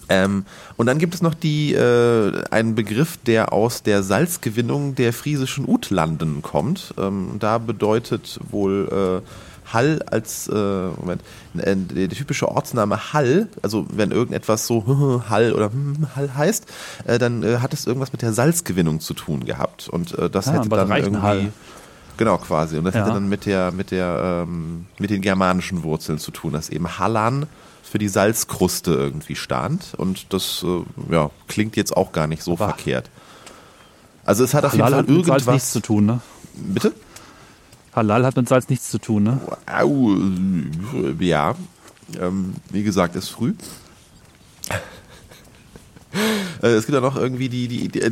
[0.09, 5.13] Ähm, und dann gibt es noch die, äh, einen Begriff, der aus der Salzgewinnung der
[5.13, 6.93] friesischen Utlanden kommt.
[6.97, 9.27] Ähm, da bedeutet wohl äh,
[9.73, 11.21] Hall als, äh, Moment,
[11.57, 15.71] äh, der, typische Ortsname Hall, also wenn irgendetwas so Hall oder
[16.15, 16.65] Hall heißt,
[17.05, 19.89] äh, dann äh, hat es irgendwas mit der Salzgewinnung zu tun gehabt.
[19.89, 21.21] Und äh, das ah, hätte dann irgendwie.
[21.21, 21.53] Hall.
[22.17, 22.77] Genau, quasi.
[22.77, 23.01] Und das ja.
[23.01, 26.99] hätte dann mit der, mit der, ähm, mit den germanischen Wurzeln zu tun, dass eben
[26.99, 27.47] Hallan
[27.81, 29.93] für die Salzkruste irgendwie stand.
[29.97, 33.09] Und das äh, ja, klingt jetzt auch gar nicht so Aber verkehrt.
[34.25, 35.47] Also es hat auf jeden Fall irgendwas.
[35.47, 36.21] nichts zu tun, ne?
[36.55, 36.93] Bitte?
[37.95, 39.39] Halal hat mit Salz nichts zu tun, ne?
[41.19, 41.55] Ja,
[42.19, 43.53] ähm, wie gesagt, ist früh.
[46.61, 48.11] Äh, es gibt ja noch irgendwie die, die, die äh,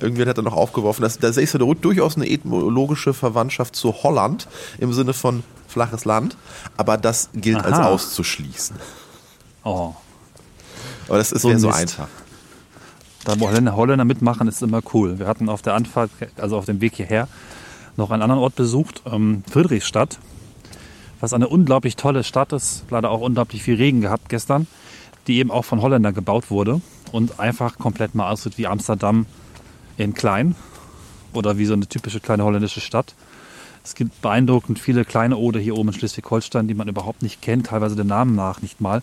[0.00, 4.48] irgendwer hat da noch aufgeworfen, dass da ist ja durchaus eine ethnologische Verwandtschaft zu Holland
[4.78, 6.36] im Sinne von flaches Land,
[6.76, 7.66] aber das gilt Aha.
[7.66, 8.76] als auszuschließen.
[9.64, 9.94] Oh.
[11.08, 12.08] Aber das ist so, so einfach.
[13.24, 15.18] Da Holländer, Holländer mitmachen, ist immer cool.
[15.18, 17.28] Wir hatten auf der Anfahrt, also auf dem Weg hierher,
[17.96, 20.18] noch einen anderen Ort besucht, ähm, Friedrichstadt,
[21.20, 22.84] was eine unglaublich tolle Stadt ist.
[22.90, 24.66] Leider auch unglaublich viel Regen gehabt gestern,
[25.26, 26.80] die eben auch von Holländern gebaut wurde
[27.12, 29.26] und einfach komplett mal aussieht wie Amsterdam
[29.96, 30.54] in klein
[31.32, 33.14] oder wie so eine typische kleine holländische Stadt.
[33.84, 37.68] Es gibt beeindruckend viele kleine Ode hier oben in Schleswig-Holstein, die man überhaupt nicht kennt,
[37.68, 39.00] teilweise den Namen nach nicht mal.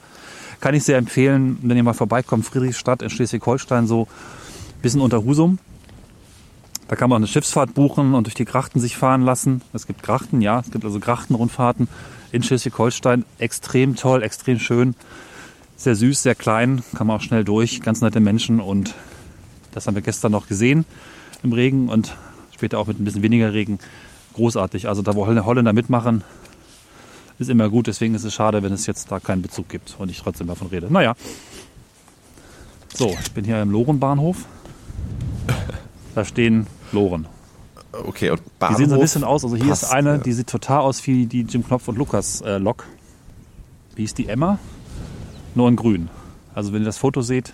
[0.60, 5.24] Kann ich sehr empfehlen, wenn ihr mal vorbeikommt, Friedrichstadt in Schleswig-Holstein, so ein bisschen unter
[5.24, 5.58] Husum.
[6.88, 9.62] Da kann man eine Schiffsfahrt buchen und durch die Grachten sich fahren lassen.
[9.74, 11.88] Es gibt Grachten, ja, es gibt also Grachtenrundfahrten
[12.32, 13.26] in Schleswig-Holstein.
[13.40, 14.96] Extrem toll, extrem schön,
[15.76, 18.94] sehr süß, sehr klein, kann man auch schnell durch, ganz nette Menschen und
[19.72, 20.86] das haben wir gestern noch gesehen
[21.42, 22.16] im Regen und
[22.54, 23.80] später auch mit ein bisschen weniger Regen.
[24.34, 24.88] Großartig.
[24.88, 26.24] Also da, wo Holländer mitmachen,
[27.40, 27.88] ist immer gut.
[27.88, 30.68] Deswegen ist es schade, wenn es jetzt da keinen Bezug gibt und ich trotzdem davon
[30.68, 30.92] rede.
[30.92, 31.16] Naja.
[32.94, 34.46] So, ich bin hier im Lorenbahnhof.
[36.16, 37.28] Da stehen Loren.
[37.92, 39.44] Okay, und Bahnhof Die sehen so ein bisschen aus.
[39.44, 42.42] Also hier passt, ist eine, die sieht total aus wie die Jim Knopf und Lukas
[42.42, 42.86] äh, Lok.
[43.96, 44.58] Wie ist die Emma?
[45.56, 46.10] Nur in grün.
[46.56, 47.54] Also wenn ihr das Foto seht,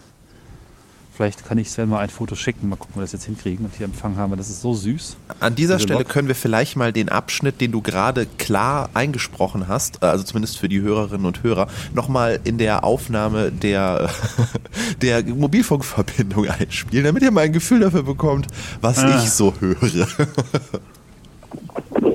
[1.20, 2.70] Vielleicht kann ich Sven mal ein Foto schicken.
[2.70, 4.38] Mal gucken, ob wir das jetzt hinkriegen und hier Empfang haben.
[4.38, 5.18] Das ist so süß.
[5.42, 6.08] An dieser Stelle Lok.
[6.08, 10.58] können wir vielleicht mal den Abschnitt, den du gerade klar eingesprochen hast, äh, also zumindest
[10.58, 14.10] für die Hörerinnen und Hörer, nochmal in der Aufnahme der,
[15.02, 18.48] der Mobilfunkverbindung einspielen, damit ihr mal ein Gefühl dafür bekommt,
[18.80, 19.18] was ah.
[19.18, 19.84] ich so höre.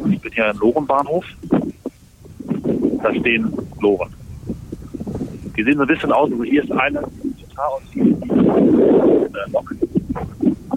[0.08, 1.26] ich bin hier im Lorenbahnhof.
[3.02, 4.14] Da stehen Loren.
[5.58, 7.02] Die sehen so ein bisschen aus, also hier ist eine
[7.54, 8.43] total aus wie
[9.34, 9.74] äh, Lok.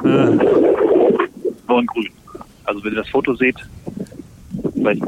[0.04, 0.08] Äh.
[1.68, 2.10] Nur in grün.
[2.66, 3.58] Also wenn ihr das Foto seht,
[4.74, 5.04] vielleicht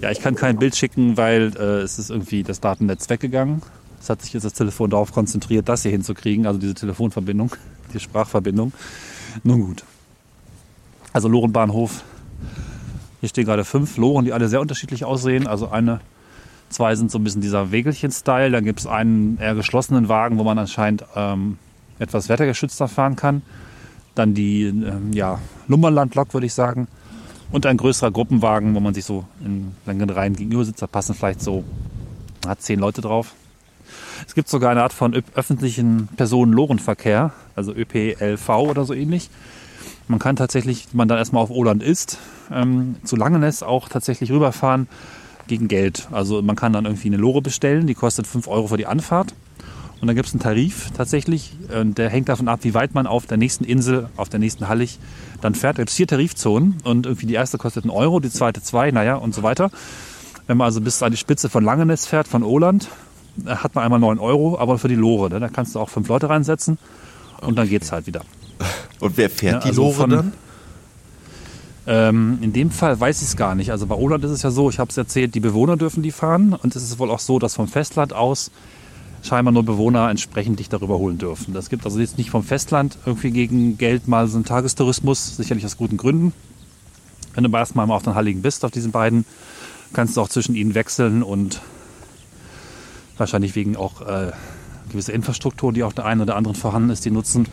[0.00, 3.62] Ja, ich kann kein Bild schicken, weil äh, es ist irgendwie das Datennetz weggegangen.
[3.98, 7.52] Es hat sich jetzt das Telefon darauf konzentriert, das hier hinzukriegen, also diese Telefonverbindung,
[7.94, 8.74] die Sprachverbindung.
[9.44, 9.82] Nun gut.
[11.14, 12.04] Also Lorenbahnhof
[13.24, 15.46] hier stehen gerade fünf Loren, die alle sehr unterschiedlich aussehen.
[15.46, 16.00] Also eine,
[16.68, 18.50] zwei sind so ein bisschen dieser Wägelchen-Style.
[18.50, 21.56] Dann gibt es einen eher geschlossenen Wagen, wo man anscheinend ähm,
[21.98, 23.40] etwas wettergeschützter fahren kann.
[24.14, 26.86] Dann die ähm, ja, Lummerland-Lok, würde ich sagen.
[27.50, 30.82] Und ein größerer Gruppenwagen, wo man sich so in langen Reihen gegenüber sitzt.
[30.82, 31.64] Da passen vielleicht so
[32.46, 33.32] hat zehn Leute drauf.
[34.26, 39.30] Es gibt sogar eine Art von öffentlichen Personen-Lorenverkehr, also ÖPLV oder so ähnlich.
[40.06, 42.18] Man kann tatsächlich, wenn man dann erstmal auf Oland ist,
[42.52, 44.86] ähm, zu Langeness auch tatsächlich rüberfahren
[45.46, 46.08] gegen Geld.
[46.12, 49.34] Also man kann dann irgendwie eine Lore bestellen, die kostet 5 Euro für die Anfahrt.
[50.00, 53.06] Und dann gibt es einen Tarif tatsächlich, äh, der hängt davon ab, wie weit man
[53.06, 54.98] auf der nächsten Insel, auf der nächsten Hallig
[55.40, 55.78] dann fährt.
[55.78, 59.14] Es gibt vier Tarifzonen und irgendwie die erste kostet einen Euro, die zweite zwei, naja
[59.14, 59.70] und so weiter.
[60.46, 62.88] Wenn man also bis an die Spitze von Langeness fährt, von Oland,
[63.46, 65.40] äh, hat man einmal 9 Euro, aber für die Lore, ne?
[65.40, 66.76] da kannst du auch fünf Leute reinsetzen
[67.38, 67.54] und okay.
[67.54, 68.20] dann geht es halt wieder.
[69.00, 70.32] Und wer fährt ja, die also Lore von, dann?
[71.86, 73.70] Ähm, in dem Fall weiß ich es gar nicht.
[73.70, 76.12] Also bei Oland ist es ja so, ich habe es erzählt, die Bewohner dürfen die
[76.12, 76.54] fahren.
[76.54, 78.50] Und es ist wohl auch so, dass vom Festland aus
[79.22, 81.54] scheinbar nur Bewohner entsprechend dich darüber holen dürfen.
[81.54, 85.64] Das gibt also jetzt nicht vom Festland irgendwie gegen Geld mal so einen Tagestourismus, sicherlich
[85.64, 86.32] aus guten Gründen.
[87.34, 89.24] Wenn du erstmal auf den Halligen bist, auf diesen beiden,
[89.92, 91.60] kannst du auch zwischen ihnen wechseln und
[93.16, 94.32] wahrscheinlich wegen auch äh,
[94.90, 97.46] gewisse Infrastruktur, die auf der einen oder anderen vorhanden ist, die nutzen.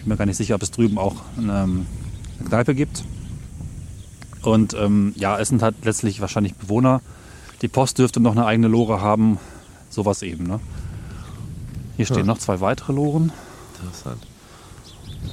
[0.00, 1.84] Ich bin mir gar nicht sicher, ob es drüben auch eine, eine
[2.48, 3.04] Kneipe gibt.
[4.42, 7.02] Und ähm, ja, es sind halt letztlich wahrscheinlich Bewohner.
[7.60, 9.38] Die Post dürfte noch eine eigene Lore haben.
[9.90, 10.44] Sowas eben.
[10.46, 10.58] Ne?
[11.96, 12.24] Hier stehen Ja.
[12.24, 13.30] noch zwei weitere Loren.
[13.82, 14.26] Interessant.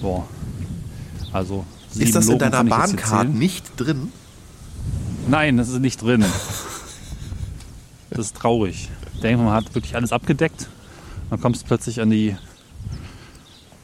[0.02, 0.28] Boah.
[1.32, 3.40] Also sieben Ist das in Loren deiner Bahncard zählen.
[3.40, 4.12] nicht drin?
[5.30, 6.26] Nein, das ist nicht drin.
[8.10, 8.90] Das ist traurig.
[9.16, 10.68] Ich denke, man hat wirklich alles abgedeckt.
[11.30, 12.36] Dann kommst du plötzlich an die,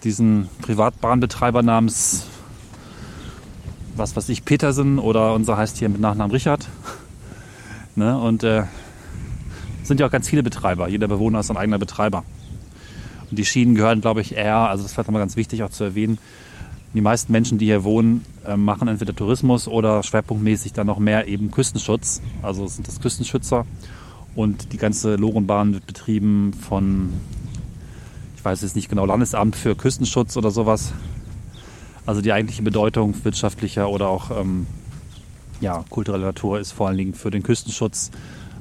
[0.04, 2.26] diesen Privatbahnbetreiber namens,
[3.96, 6.68] was weiß ich, Petersen oder unser heißt hier mit Nachnamen Richard.
[7.96, 8.18] Ne?
[8.18, 8.64] Und äh,
[9.84, 10.88] sind ja auch ganz viele Betreiber.
[10.88, 12.24] Jeder Bewohner ist ein eigener Betreiber.
[13.30, 15.70] Und die Schienen gehören, glaube ich, eher, also das ist vielleicht nochmal ganz wichtig auch
[15.70, 16.18] zu erwähnen,
[16.94, 21.28] die meisten Menschen, die hier wohnen, äh, machen entweder Tourismus oder schwerpunktmäßig dann noch mehr
[21.28, 22.22] eben Küstenschutz.
[22.42, 23.66] Also sind das Küstenschützer.
[24.36, 27.14] Und die ganze Lorenbahn wird betrieben von,
[28.44, 30.92] ich weiß jetzt nicht genau, Landesamt für Küstenschutz oder sowas.
[32.06, 34.68] Also die eigentliche Bedeutung wirtschaftlicher oder auch ähm,
[35.62, 38.12] ja, kultureller Natur ist vor allen Dingen für den Küstenschutz.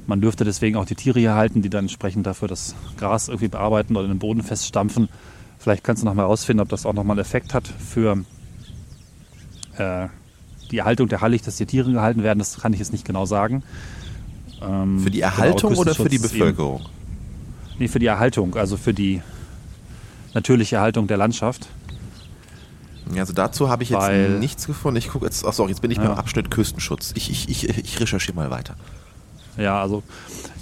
[0.07, 3.49] Man dürfte deswegen auch die Tiere hier halten, die dann entsprechend dafür das Gras irgendwie
[3.49, 5.09] bearbeiten oder in den Boden feststampfen.
[5.59, 8.23] Vielleicht kannst du noch mal herausfinden, ob das auch noch mal einen Effekt hat für
[9.77, 10.07] äh,
[10.71, 12.39] die Erhaltung der Hallig, dass die Tiere gehalten werden.
[12.39, 13.63] Das kann ich jetzt nicht genau sagen.
[14.61, 16.79] Ähm, Für die genau, Erhaltung oder für die Bevölkerung?
[16.79, 19.21] Eben, nee, für die Erhaltung, also für die
[20.33, 21.67] natürliche Erhaltung der Landschaft.
[23.13, 24.97] Ja, Also dazu habe ich jetzt Weil- nichts gefunden.
[24.97, 26.05] Ich gucke jetzt, ach sorry, jetzt bin ich Ja.
[26.07, 27.11] beim Abschnitt Küstenschutz.
[27.15, 28.75] Ich, ich, ich, ich recherchiere mal weiter.
[29.57, 30.01] Ja, also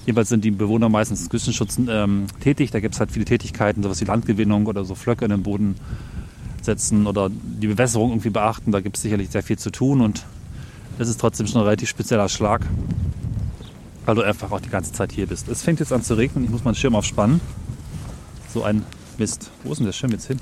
[0.05, 2.71] jedenfalls sind die Bewohner meistens im Küstenschutz ähm, tätig.
[2.71, 5.75] Da gibt es halt viele Tätigkeiten, sowas wie Landgewinnung oder so Flöcke in den Boden
[6.61, 8.71] setzen oder die Bewässerung irgendwie beachten.
[8.71, 10.25] Da gibt es sicherlich sehr viel zu tun und
[10.97, 12.61] das ist trotzdem schon ein relativ spezieller Schlag,
[14.05, 15.47] weil du einfach auch die ganze Zeit hier bist.
[15.47, 17.39] Es fängt jetzt an zu regnen, ich muss meinen Schirm aufspannen.
[18.53, 18.83] So ein
[19.21, 19.51] Mist.
[19.63, 20.39] Wo ist denn der Schirm jetzt hin?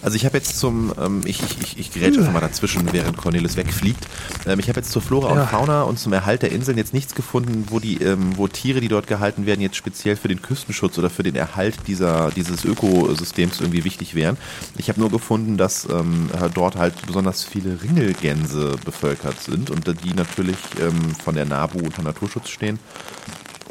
[0.00, 3.16] Also ich habe jetzt zum, ähm, ich, ich, ich, ich gerät einfach mal dazwischen, während
[3.18, 4.04] Cornelis wegfliegt.
[4.46, 5.42] Ähm, ich habe jetzt zur Flora Ja.
[5.42, 8.80] und Fauna und zum Erhalt der Inseln jetzt nichts gefunden, wo die, ähm, wo Tiere,
[8.80, 12.64] die dort gehalten werden, jetzt speziell für den Küstenschutz oder für den Erhalt dieser, dieses
[12.64, 14.38] Ökosystems irgendwie wichtig wären.
[14.76, 20.14] Ich habe nur gefunden, dass ähm, dort halt besonders viele Ringelgänse bevölkert sind und die
[20.14, 22.80] natürlich ähm, von der NABU unter Naturschutz stehen.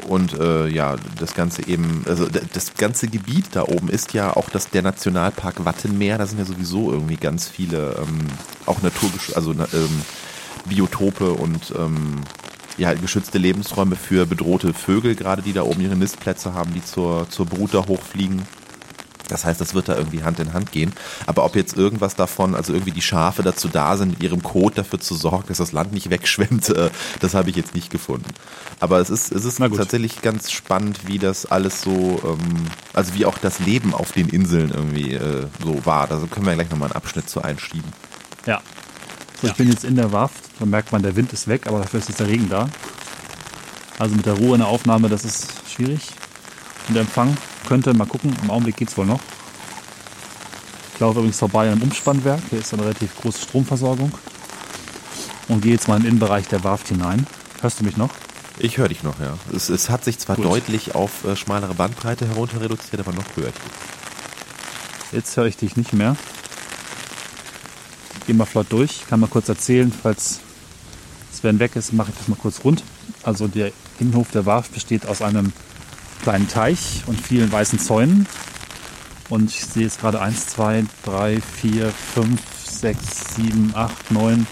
[0.08, 4.50] Und äh, ja, das Ganze eben, also das ganze Gebiet da oben ist ja auch
[4.50, 6.18] das, der Nationalpark Wattenmeer.
[6.18, 8.26] Da sind ja sowieso irgendwie ganz viele ähm,
[8.66, 10.02] auch Naturgesch also ähm,
[10.66, 12.20] Biotope und ähm,
[12.78, 17.28] ja, geschützte Lebensräume für bedrohte Vögel, gerade die da oben ihre Nistplätze haben, die zur,
[17.28, 18.42] zur Brut da hochfliegen.
[19.28, 20.92] Das heißt, das wird da irgendwie Hand in Hand gehen.
[21.26, 24.78] Aber ob jetzt irgendwas davon, also irgendwie die Schafe dazu da sind, mit ihrem Kot
[24.78, 28.30] dafür zu sorgen, dass das Land nicht wegschwemmt, äh, das habe ich jetzt nicht gefunden.
[28.80, 33.26] Aber es ist, es ist tatsächlich ganz spannend, wie das alles so, ähm, also wie
[33.26, 36.06] auch das Leben auf den Inseln irgendwie äh, so war.
[36.06, 37.92] Da können wir gleich nochmal einen Abschnitt zu einschieben.
[38.46, 38.60] Ja.
[39.40, 40.34] So, ich bin jetzt in der Warft.
[40.58, 42.68] Da merkt man, der Wind ist weg, aber dafür ist jetzt der Regen da.
[43.98, 46.08] Also mit der Ruhe in der Aufnahme, das ist schwierig.
[46.88, 47.36] Und der Empfang
[47.72, 49.20] könnte, mal gucken, im Augenblick geht es wohl noch.
[50.92, 52.42] Ich laufe übrigens vorbei an einem Umspannwerk.
[52.50, 54.12] Hier ist eine relativ große Stromversorgung.
[55.48, 57.26] Und gehe jetzt mal in den Innenbereich der Warft hinein.
[57.62, 58.10] Hörst du mich noch?
[58.58, 59.38] Ich höre dich noch, ja.
[59.56, 60.44] Es, es hat sich zwar Gut.
[60.44, 65.12] deutlich auf äh, schmalere Bandbreite herunter reduziert, aber noch höre ich dich.
[65.12, 66.14] Jetzt höre ich dich nicht mehr.
[68.26, 68.90] Geh mal flott durch.
[69.00, 70.40] Ich kann mal kurz erzählen, falls
[71.32, 72.84] Sven weg ist, mache ich das mal kurz rund.
[73.22, 75.54] Also der Innenhof der Warft besteht aus einem
[76.22, 78.26] kleinen Teich und vielen weißen Zäunen.
[79.28, 84.46] Und ich sehe jetzt gerade 1, 2, 3, 4, 5, 6, 7, 8, 9,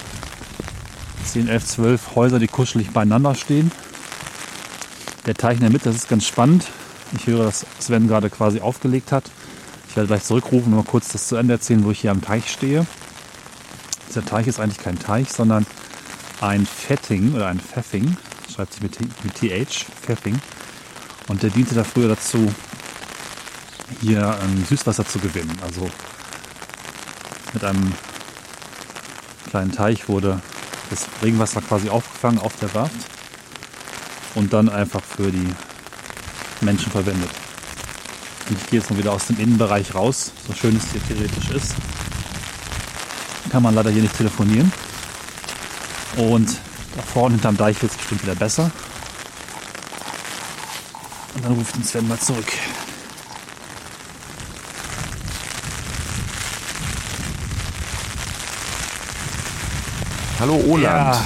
[1.25, 3.71] 10, 11, 12 Häuser, die kuschelig beieinander stehen.
[5.27, 6.67] Der Teich in der Mitte, das ist ganz spannend.
[7.17, 9.25] Ich höre, dass Sven gerade quasi aufgelegt hat.
[9.89, 12.23] Ich werde gleich zurückrufen und mal kurz das zu Ende erzählen, wo ich hier am
[12.23, 12.87] Teich stehe.
[14.09, 15.67] Dieser Teich ist eigentlich kein Teich, sondern
[16.41, 18.17] ein Fetting oder ein Pfeffing.
[18.53, 20.41] Schreibt sich mit, mit TH, Pfeffing.
[21.31, 22.53] Und der diente da früher dazu,
[24.01, 25.57] hier ähm, Süßwasser zu gewinnen.
[25.63, 25.89] Also
[27.53, 27.93] mit einem
[29.49, 30.41] kleinen Teich wurde
[30.91, 32.97] das Regenwasser quasi aufgefangen auf der Warft
[34.35, 35.55] und dann einfach für die
[36.63, 37.31] Menschen verwendet.
[38.49, 41.51] Und ich gehe jetzt mal wieder aus dem Innenbereich raus, so schön es hier theoretisch
[41.51, 41.77] ist.
[43.51, 44.73] Kann man leider hier nicht telefonieren.
[46.17, 46.59] Und
[46.97, 48.73] da vorne hinterm Deich wird es bestimmt wieder besser.
[51.41, 52.53] Und dann ruft uns Sven mal zurück.
[60.39, 60.85] Hallo Oland.
[60.85, 61.23] Ja.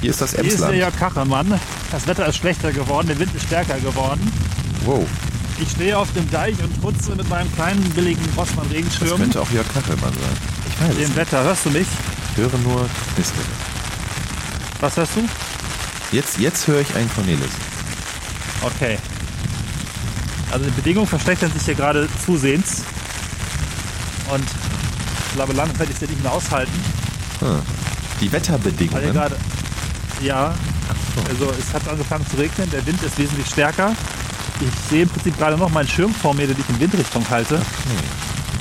[0.00, 0.96] Hier ist das Hier ist der Emsland.
[0.98, 1.60] Kachemann.
[1.92, 4.32] Das Wetter ist schlechter geworden, der Wind ist stärker geworden.
[4.84, 5.06] Wow,
[5.58, 9.40] Ich stehe auf dem Deich und putze mit meinem kleinen billigen Rossmann das Regenschirm könnte
[9.40, 10.36] auch Jörg Kachelmann sein.
[10.68, 11.16] Ich weiß dem.
[11.16, 11.44] Wetter.
[11.44, 11.86] Hörst du mich?
[12.32, 13.44] Ich höre nur Knistern.
[14.80, 15.24] Was hörst du?
[16.10, 17.50] Jetzt, jetzt höre ich einen Cornelis.
[18.62, 18.98] Okay.
[20.56, 22.82] Also die Bedingungen verschlechtern sich hier gerade zusehends.
[24.32, 26.72] Und ich glaube, lange werde ich es hier nicht mehr aushalten.
[27.40, 27.60] Hm.
[28.22, 29.12] Die Wetterbedingungen.
[29.12, 29.36] gerade.
[30.22, 30.54] Ja,
[31.14, 31.20] so.
[31.28, 33.94] also es hat angefangen zu regnen, der Wind ist wesentlich stärker.
[34.62, 37.60] Ich sehe im Prinzip gerade noch meinen Schirm vor mir, den ich in Windrichtung halte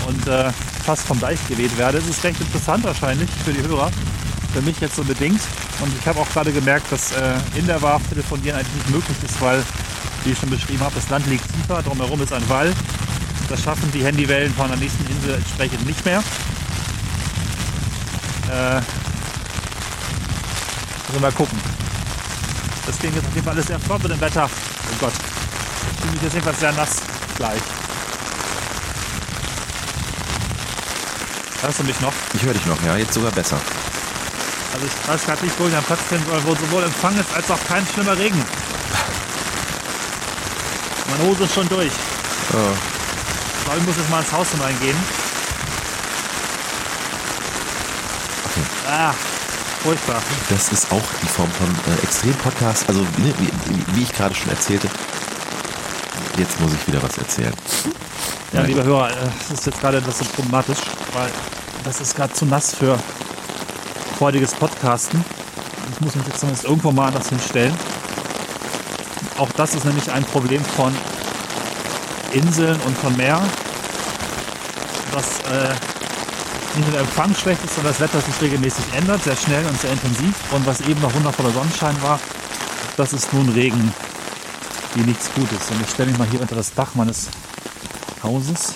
[0.06, 0.52] und äh,
[0.86, 2.00] fast vom Deich geweht werde.
[2.00, 3.90] Es ist recht interessant wahrscheinlich für die Hörer,
[4.52, 5.40] für mich jetzt so bedingt.
[5.80, 9.18] Und ich habe auch gerade gemerkt, dass äh, in der Warf telefonieren eigentlich nicht möglich
[9.24, 9.64] ist, weil,
[10.26, 12.74] wie ich schon beschrieben habe, das Land liegt tiefer, drumherum ist ein Wall.
[13.50, 16.24] Das schaffen die Handywellen von der nächsten Insel entsprechend nicht mehr.
[18.50, 18.82] Äh,
[21.08, 21.58] also mal gucken.
[22.88, 24.50] Das ging jetzt auf jeden Fall alles sehr flott mit dem Wetter.
[24.50, 25.14] Oh Gott.
[25.14, 27.02] Ich fühle mich jetzt jedenfalls sehr nass
[27.38, 27.62] gleich.
[31.62, 32.14] Hörst du mich noch?
[32.34, 33.60] Ich höre dich noch, ja, jetzt sogar besser.
[34.74, 37.50] Also ich weiß gerade nicht, wo ich einen Platz finde, wo sowohl Empfang ist als
[37.50, 38.44] auch kein schlimmer Regen.
[41.18, 41.92] Meine Hose ist schon durch.
[42.54, 42.58] Oh,
[43.58, 44.98] Ich glaube, ich muss jetzt mal ins Haus hineingehen.
[48.88, 49.14] Ah,
[49.82, 50.22] furchtbar.
[50.50, 52.86] das ist auch die Form von äh, Extrem-Podcast.
[52.88, 54.88] Also, ne, wie, wie ich gerade schon erzählte,
[56.38, 57.54] jetzt muss ich wieder was erzählen.
[58.54, 58.68] Ja, Nein.
[58.68, 60.80] lieber Hörer, äh, es ist jetzt gerade etwas so problematisch,
[61.14, 61.30] weil
[61.84, 63.00] das ist gerade zu nass für
[64.18, 65.24] freudiges Podcasten.
[65.94, 67.74] Ich muss mich jetzt zumindest irgendwo mal anders hinstellen.
[69.38, 70.96] Auch das ist nämlich ein Problem von
[72.32, 73.42] Inseln und von Meer,
[75.12, 75.74] dass äh,
[76.76, 79.80] nicht nur der Empfang schlecht ist, sondern das Wetter sich regelmäßig ändert, sehr schnell und
[79.80, 80.34] sehr intensiv.
[80.52, 82.20] Und was eben noch wundervoller Sonnenschein war,
[82.98, 83.94] das ist nun Regen,
[84.96, 85.70] wie nichts Gutes.
[85.70, 87.28] Und ich stelle mich mal hier unter das Dach meines
[88.24, 88.76] Hauses.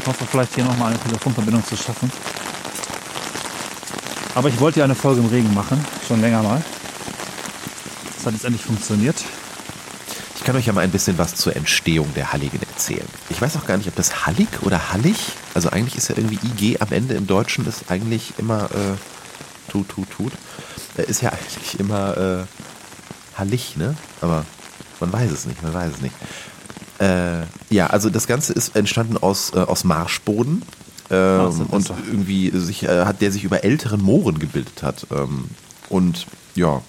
[0.00, 2.10] Ich hoffe, vielleicht hier nochmal eine Telefonverbindung zu schaffen.
[4.34, 6.62] Aber ich wollte ja eine Folge im Regen machen, schon länger mal.
[8.24, 9.16] Das hat jetzt endlich funktioniert.
[10.36, 13.06] Ich kann euch ja mal ein bisschen was zur Entstehung der Halligen erzählen.
[13.28, 15.16] Ich weiß auch gar nicht, ob das Hallig oder Hallig,
[15.52, 19.90] also eigentlich ist ja irgendwie IG am Ende im Deutschen ist eigentlich immer äh, tut,
[19.90, 20.32] tut, tut.
[20.96, 23.94] Äh, Ist ja eigentlich immer äh, Hallig, ne?
[24.22, 24.46] Aber
[25.00, 26.14] man weiß es nicht, man weiß es nicht.
[27.00, 30.62] Äh, ja, also das Ganze ist entstanden aus, äh, aus Marschboden.
[31.10, 35.06] Ähm, so und irgendwie sich, äh, hat der sich über älteren Mooren gebildet hat.
[35.10, 35.50] Ähm,
[35.90, 36.80] und ja,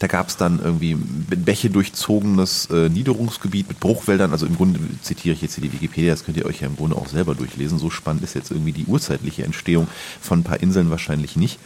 [0.00, 4.32] da gab es dann irgendwie Bäche durchzogenes äh, Niederungsgebiet mit Bruchwäldern.
[4.32, 6.76] Also im Grunde zitiere ich jetzt hier die Wikipedia, das könnt ihr euch ja im
[6.76, 7.78] Grunde auch selber durchlesen.
[7.78, 9.88] So spannend ist jetzt irgendwie die urzeitliche Entstehung
[10.20, 11.60] von ein paar Inseln wahrscheinlich nicht.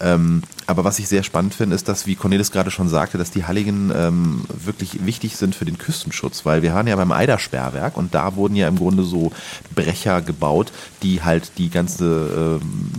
[0.00, 3.30] Ähm, aber was ich sehr spannend finde, ist, dass, wie Cornelis gerade schon sagte, dass
[3.30, 7.96] die Halligen ähm, wirklich wichtig sind für den Küstenschutz, weil wir waren ja beim Eidersperrwerk
[7.96, 9.32] und da wurden ja im Grunde so
[9.74, 10.72] Brecher gebaut,
[11.02, 12.90] die halt die ganze ähm,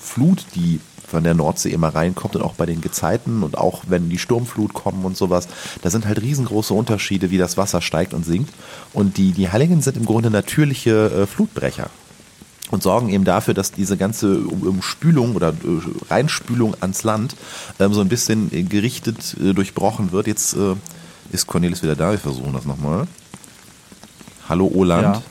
[0.00, 4.08] Flut, die von der Nordsee immer reinkommt und auch bei den Gezeiten und auch wenn
[4.08, 5.48] die Sturmflut kommen und sowas,
[5.82, 8.52] da sind halt riesengroße Unterschiede, wie das Wasser steigt und sinkt.
[8.92, 11.90] Und die, die Halligen sind im Grunde natürliche äh, Flutbrecher
[12.70, 17.36] und sorgen eben dafür, dass diese ganze um- Umspülung oder äh, Reinspülung ans Land
[17.78, 20.26] ähm, so ein bisschen äh, gerichtet äh, durchbrochen wird.
[20.26, 20.74] Jetzt äh,
[21.30, 23.06] ist Cornelis wieder da, wir versuchen das nochmal.
[24.48, 25.16] Hallo Oland.
[25.16, 25.22] Ja.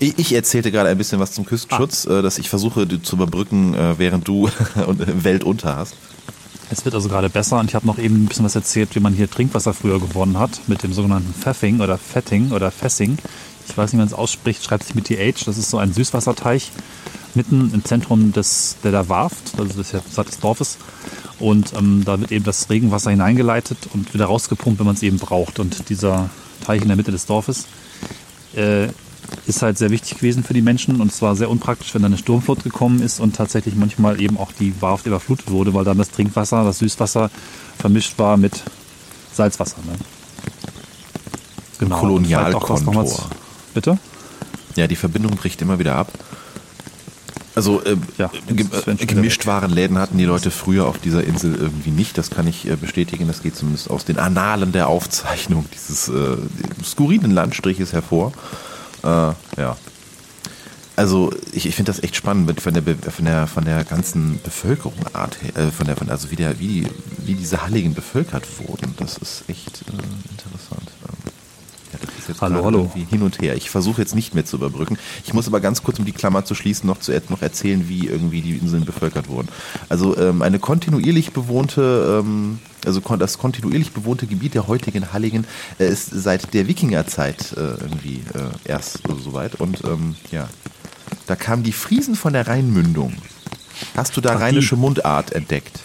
[0.00, 3.74] Ich, erzählte gerade ein bisschen was zum Küstenschutz, äh, dass ich versuche die zu überbrücken,
[3.74, 5.96] äh, während du äh, Welt unter hast.
[6.70, 9.00] Es wird also gerade besser und ich habe noch eben ein bisschen was erzählt, wie
[9.00, 13.18] man hier Trinkwasser früher gewonnen hat, mit dem sogenannten Pfeffing oder Fetting oder Fessing.
[13.68, 15.44] Ich weiß nicht, wie man es ausspricht, schreibt sich mit TH.
[15.44, 16.72] Das ist so ein Süßwasserteich
[17.34, 20.78] mitten im Zentrum des, der da Warft, also des, des Dorfes.
[21.38, 25.18] Und ähm, da wird eben das Regenwasser hineingeleitet und wieder rausgepumpt, wenn man es eben
[25.18, 25.58] braucht.
[25.58, 26.30] Und dieser
[26.64, 27.66] Teich in der Mitte des Dorfes
[28.54, 28.88] äh,
[29.46, 32.06] ist halt sehr wichtig gewesen für die Menschen und es war sehr unpraktisch, wenn da
[32.06, 35.98] eine Sturmflut gekommen ist und tatsächlich manchmal eben auch die Warft überflutet wurde, weil dann
[35.98, 37.30] das Trinkwasser, das Süßwasser
[37.78, 38.62] vermischt war mit
[39.32, 39.78] Salzwasser.
[39.86, 39.96] Ne?
[41.78, 42.00] Genau.
[42.00, 43.30] Kolonialkontor.
[43.74, 43.98] Bitte?
[44.76, 46.10] Ja, die Verbindung bricht immer wieder ab.
[47.54, 50.98] Also äh, Ja, ge jetzt ist Sven schon äh, Gemischtwarenläden hatten die Leute früher auf
[50.98, 52.18] dieser Insel irgendwie nicht.
[52.18, 53.28] Das kann ich äh, bestätigen.
[53.28, 56.36] Das geht zumindest aus den Annalen der Aufzeichnung dieses äh,
[56.84, 58.32] skurrilen Landstriches hervor.
[59.04, 59.76] Äh, ja.
[60.96, 65.42] Also ich, ich finde das echt spannend von der, von der von der ganzen Bevölkerungsart
[65.42, 66.88] her, äh, von der von also wie der wie die,
[67.18, 68.94] wie diese Halligen bevölkert wurden.
[68.96, 69.92] Das ist echt äh.
[72.34, 72.78] Jetzt Hallo, hallo.
[72.80, 73.56] irgendwie hin und her.
[73.56, 74.98] Ich versuche jetzt nicht mehr zu überbrücken.
[75.24, 78.06] Ich muss aber ganz kurz, um die Klammer zu schließen, noch, zu, noch erzählen, wie
[78.06, 79.48] irgendwie die Inseln bevölkert wurden.
[79.88, 85.46] Also ähm, eine kontinuierlich bewohnte, ähm, also kon das kontinuierlich bewohnte Gebiet der heutigen Halligen
[85.78, 89.54] äh, ist seit der Wikingerzeit äh, irgendwie äh, erst so soweit.
[89.56, 90.48] Und ähm, ja,
[91.26, 93.14] da kamen die Friesen von der Rheinmündung.
[93.96, 94.42] Hast du da Ach, die.
[94.42, 95.80] rheinische Mundart entdeckt?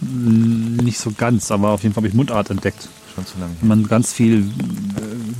[0.00, 2.88] Nicht so ganz, aber auf jeden Fall habe ich Mundart entdeckt.
[3.14, 3.66] Schon zu lange her.
[3.66, 4.44] Man ganz viel äh,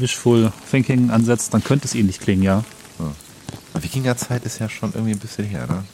[0.01, 2.65] Wishful Thinking ansetzt, dann könnte es ähnlich klingen, ja.
[3.81, 5.85] Wikingerzeit ist ja schon irgendwie ein bisschen her, ne?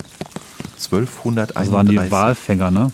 [0.76, 1.54] 1231.
[1.54, 2.92] Das waren die Walfänger, ne?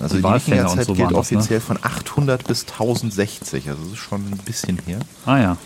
[0.00, 1.18] Also die und Wikingerzeit so gilt das, ne?
[1.18, 3.68] offiziell von 800 bis 1060.
[3.68, 4.98] Also das ist schon ein bisschen her.
[5.26, 5.56] Ah ja.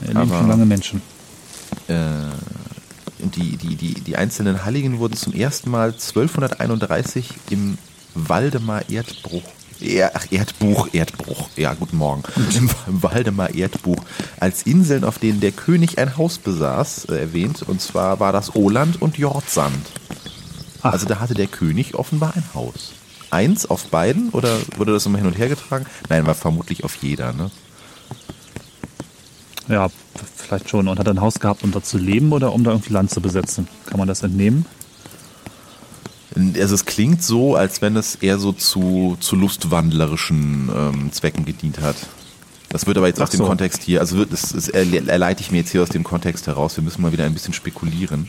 [0.00, 1.02] Da leben schon lange Menschen.
[1.88, 1.94] Äh,
[3.18, 7.78] die, die, die, die einzelnen Halligen wurden zum ersten Mal 1231 im
[8.14, 9.44] Waldemar Erdbruch.
[9.82, 11.48] Er, ach, Erdbuch, Erdbruch.
[11.56, 12.22] Ja, guten Morgen.
[12.56, 14.04] Im, Im Waldemar Erdbuch
[14.38, 17.62] als Inseln, auf denen der König ein Haus besaß, äh, erwähnt.
[17.62, 19.86] Und zwar war das Oland und Jordsand.
[20.82, 20.92] Ach.
[20.92, 22.92] Also da hatte der König offenbar ein Haus.
[23.30, 25.86] Eins auf beiden oder wurde das immer hin und her getragen?
[26.08, 27.50] Nein, war vermutlich auf jeder, ne?
[29.68, 29.88] Ja,
[30.36, 30.86] vielleicht schon.
[30.86, 33.10] Und hat er ein Haus gehabt, um dort zu leben oder um da irgendwie Land
[33.10, 33.66] zu besetzen?
[33.86, 34.66] Kann man das entnehmen?
[36.34, 41.80] Also es klingt so, als wenn es eher so zu, zu lustwandlerischen ähm, Zwecken gedient
[41.80, 41.96] hat.
[42.70, 43.44] Das wird aber jetzt Ach aus dem so.
[43.46, 46.46] Kontext hier, also wird, das, das erle- erleite ich mir jetzt hier aus dem Kontext
[46.46, 46.74] heraus.
[46.76, 48.28] Wir müssen mal wieder ein bisschen spekulieren.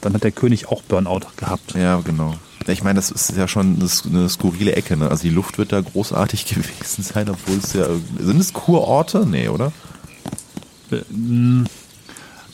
[0.00, 1.74] Dann hat der König auch Burnout gehabt.
[1.74, 2.34] Ja, genau.
[2.66, 3.76] Ich meine, das ist ja schon
[4.10, 4.96] eine, skurrile Ecke.
[4.96, 5.08] Ne?
[5.08, 7.86] Also die Luft wird da großartig gewesen sein, obwohl es ja...
[8.18, 9.24] Sind es Kurorte?
[9.24, 9.70] Nee, oder?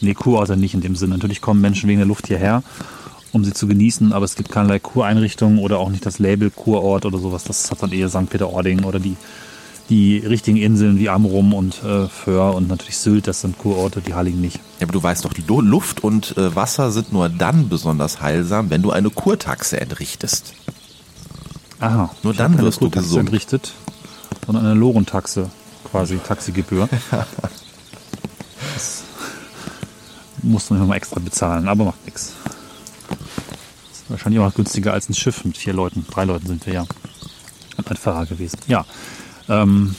[0.01, 1.15] Nee, Kurorte nicht in dem Sinne.
[1.15, 2.63] Natürlich kommen Menschen wegen der Luft hierher,
[3.33, 7.07] um sie zu genießen, aber es gibt keinerlei Kureinrichtungen oder auch nicht das Label Kurort
[7.07, 7.45] oder sowas.
[7.45, 8.29] Das hat dann eher St.
[8.29, 9.17] Peter-Ording oder die,
[9.89, 14.15] die richtigen Inseln wie Amrum und äh, Föhr und natürlich Sylt, das sind Kurorte, die
[14.15, 14.57] Halligen nicht.
[14.81, 18.69] Ja, aber du weißt doch, Lu- Luft und äh, Wasser sind nur dann besonders heilsam,
[18.71, 20.53] wenn du eine Kurtaxe entrichtest.
[21.81, 22.11] Aha.
[22.23, 23.21] Nur dann wirst du Kurtaxe gesund.
[23.29, 23.73] entrichtet,
[24.47, 25.49] sondern eine Lorentaxe,
[25.91, 26.89] quasi Taxigebühr.
[28.75, 29.03] das
[30.43, 32.33] musst du nochmal extra bezahlen, aber macht nichts.
[34.09, 36.05] Wahrscheinlich auch günstiger als ein Schiff mit vier Leuten.
[36.11, 36.87] Drei Leuten sind wir ja.
[37.85, 38.59] Ein Fahrer gewesen.
[38.69, 38.85] Ja.
[39.49, 39.95] Ähm,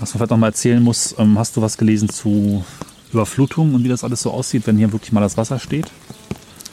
[0.00, 2.64] was man vielleicht noch mal erzählen muss, ähm, hast du was gelesen zu
[3.12, 5.90] Überflutung und wie das alles so aussieht, wenn hier wirklich mal das Wasser steht?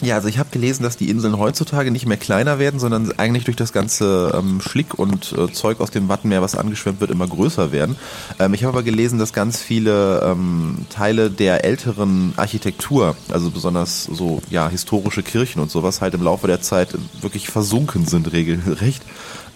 [0.02, 3.44] Ja, also ich habe gelesen, dass die Inseln heutzutage nicht mehr kleiner werden, sondern eigentlich
[3.44, 7.28] durch das ganze ähm, Schlick und äh, Zeug aus dem Wattenmeer, was angeschwemmt wird, immer
[7.28, 7.98] größer werden.
[8.40, 14.06] Ähm, ich habe aber gelesen, dass ganz viele ähm, Teile der älteren Architektur, also besonders
[14.06, 19.04] so ja historische Kirchen und sowas, halt im Laufe der Zeit wirklich versunken sind regelrecht,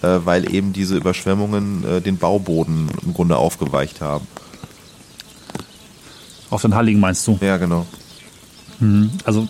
[0.02, 4.28] äh, weil eben diese Überschwemmungen äh, den Bauboden im Grunde aufgeweicht haben.
[6.50, 7.40] Auf den Halligen meinst du?
[7.42, 7.88] Ja, genau.
[9.24, 9.48] Also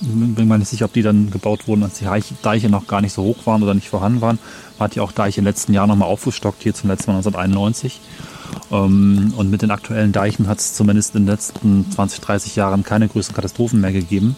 [0.00, 2.06] ich bin mir nicht sicher, ob die dann gebaut wurden, als die
[2.42, 4.38] Deiche noch gar nicht so hoch waren oder nicht vorhanden waren.
[4.78, 8.00] Man hat ja auch Deiche den letzten Jahren nochmal aufgestockt, hier zum letzten Mal 1991.
[8.70, 12.82] Ähm, Und mit den aktuellen Deichen hat es zumindest in den letzten 20, 30 Jahren
[12.82, 14.36] keine größeren Katastrophen mehr gegeben.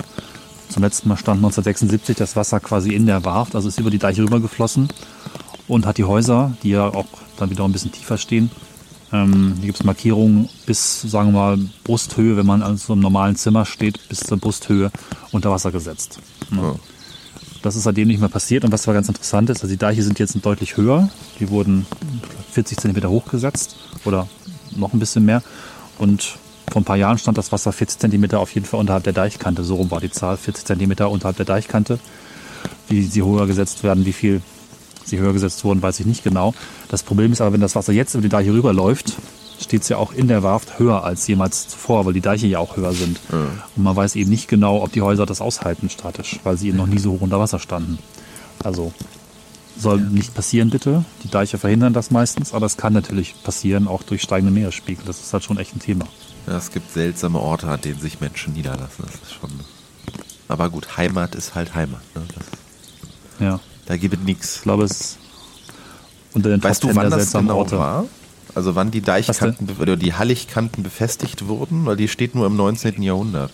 [0.69, 3.99] Zum letzten Mal stand 1976 das Wasser quasi in der Warft, also ist über die
[3.99, 4.89] Deiche rübergeflossen
[5.69, 7.07] und hat die Häuser, die ja auch
[7.37, 8.51] dann wieder ein bisschen tiefer stehen,
[9.12, 13.36] ähm, hier gibt es Markierungen bis, sagen wir mal, Brusthöhe, wenn man also im normalen
[13.36, 14.90] Zimmer steht, bis zur Brusthöhe
[15.32, 16.18] unter Wasser gesetzt.
[16.50, 16.62] Ne?
[16.62, 16.74] Ja.
[17.62, 20.02] Das ist seitdem nicht mehr passiert und was aber ganz interessant ist, also die Deiche
[20.02, 21.09] sind jetzt deutlich höher.
[21.40, 21.86] Die wurden
[22.52, 24.28] 40 Zentimeter hochgesetzt oder
[24.76, 25.42] noch ein bisschen mehr.
[25.98, 26.38] Und
[26.70, 29.64] vor ein paar Jahren stand das Wasser 40 Zentimeter auf jeden Fall unterhalb der Deichkante.
[29.64, 31.98] So rum war die Zahl, 40 Zentimeter unterhalb der Deichkante.
[32.88, 34.42] Wie sie höher gesetzt werden, wie viel
[35.07, 36.54] sie höher gesetzt wurden, weiß ich nicht genau.
[36.88, 39.14] Das Problem ist aber, wenn das Wasser jetzt über die Deiche rüberläuft,
[39.61, 42.59] steht es ja auch in der Warft höher als jemals zuvor, weil die Deiche ja
[42.59, 43.18] auch höher sind.
[43.76, 46.76] Und man weiß eben nicht genau, ob die Häuser das aushalten statisch, weil sie eben
[46.76, 47.98] noch nie so hoch unter Wasser standen.
[48.62, 48.92] Also
[49.78, 51.04] soll nicht passieren, bitte.
[51.22, 55.04] Die Deiche verhindern das meistens, aber es kann natürlich passieren, auch durch steigende Meeresspiegel.
[55.07, 56.07] Das ist halt schon echt ein Thema.
[56.46, 59.04] Ja, es gibt seltsame Orte, an denen sich Menschen niederlassen.
[59.04, 59.50] Das ist schon.
[60.48, 62.00] Aber gut, Heimat ist halt Heimat.
[62.14, 62.22] Ne?
[63.40, 64.57] Ja, da gibt es nichts.
[64.57, 65.18] ich glaube, es ist
[66.34, 67.78] unter den Weißt du, Top 10 wann das genau Orte.
[67.78, 68.05] war?
[68.55, 71.87] Also wann die Deichkanten oder die Halligkanten befestigt wurden?
[71.87, 73.03] Weil die steht nur im 19.
[73.03, 73.51] Jahrhundert.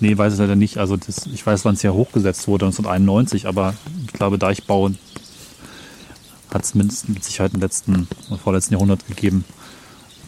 [0.00, 0.78] Nee, weiß ich leider nicht.
[0.78, 3.74] Also das, ich weiß, wann es ja hochgesetzt wurde, 1991, aber
[4.06, 4.90] ich glaube, Deichbau
[6.50, 9.44] hat es mindestens mit Sicherheit im letzten, im vorletzten Jahrhundert gegeben.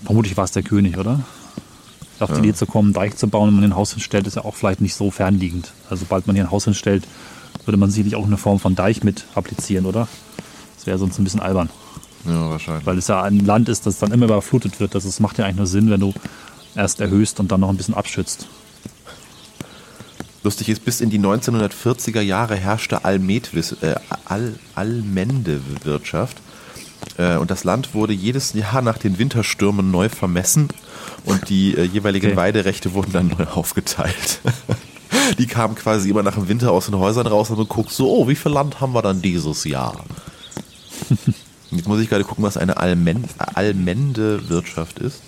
[0.05, 1.21] Vermutlich war es der König, oder?
[2.19, 4.45] Auf die Idee zu kommen, Deich zu bauen, wenn man ein Haus hinstellt, ist ja
[4.45, 5.73] auch vielleicht nicht so fernliegend.
[5.89, 7.05] Also sobald man hier ein Haus hinstellt,
[7.67, 10.09] würde man sicherlich auch eine Form von Deich mit applizieren, oder?
[10.77, 11.69] Das wäre sonst ein bisschen albern.
[12.27, 12.87] Ja, wahrscheinlich.
[12.87, 14.95] Weil es ja ein Land ist, das dann immer überflutet wird.
[14.95, 16.15] Das macht ja eigentlich nur Sinn, wenn du
[16.75, 18.47] erst erhöhst und dann noch ein bisschen abschützt.
[20.43, 23.95] Lustig ist, bis in die 1940er Jahre herrschte Almedwis, äh,
[24.25, 26.39] Al Allmendewirtschaft.
[27.19, 30.69] Äh, und das Land wurde jedes Jahr nach den Winterstürmen neu vermessen
[31.25, 32.37] und die äh, jeweiligen Okay.
[32.37, 34.41] Weiderechte wurden dann neu aufgeteilt.
[35.39, 38.11] die kamen quasi immer nach dem Winter aus den Häusern raus und man guckt so,
[38.11, 40.05] oh, wie viel Land haben wir dann dieses Jahr?
[41.71, 45.23] Jetzt muss ich gerade gucken, was eine Almen Allmendewirtschaft ist.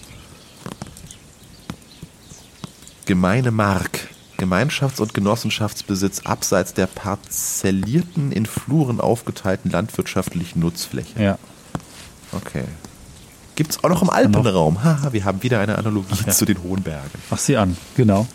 [3.06, 4.08] Gemeine Mark.
[4.38, 11.22] Gemeinschafts- und Genossenschaftsbesitz abseits der parzellierten, in Fluren aufgeteilten landwirtschaftlichen Nutzfläche.
[11.22, 11.38] Ja.
[12.32, 12.64] Okay.
[13.54, 14.82] Gibt es auch noch im Alpenraum.
[14.82, 17.10] Haha, wir haben wieder eine Analogie zu den hohen Bergen.
[17.30, 18.26] Mach sie an, genau.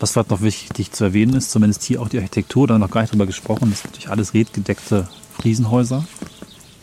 [0.00, 2.86] Was vielleicht noch wichtig zu erwähnen ist, zumindest hier auch die Architektur, da haben wir
[2.86, 5.08] noch gar nicht drüber gesprochen, das sind natürlich alles redgedeckte
[5.40, 6.04] Fliesenhäuser.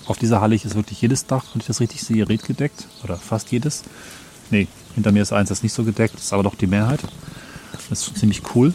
[0.05, 2.88] Auf dieser Halle ist wirklich jedes Dach, wenn ich das richtig sehe, redgedeckt.
[3.03, 3.84] Oder fast jedes.
[4.51, 6.99] Nee, hinter mir ist eins, das nicht so gedeckt, ist aber doch die Mehrheit.
[7.89, 8.74] Das ist schon ziemlich cool.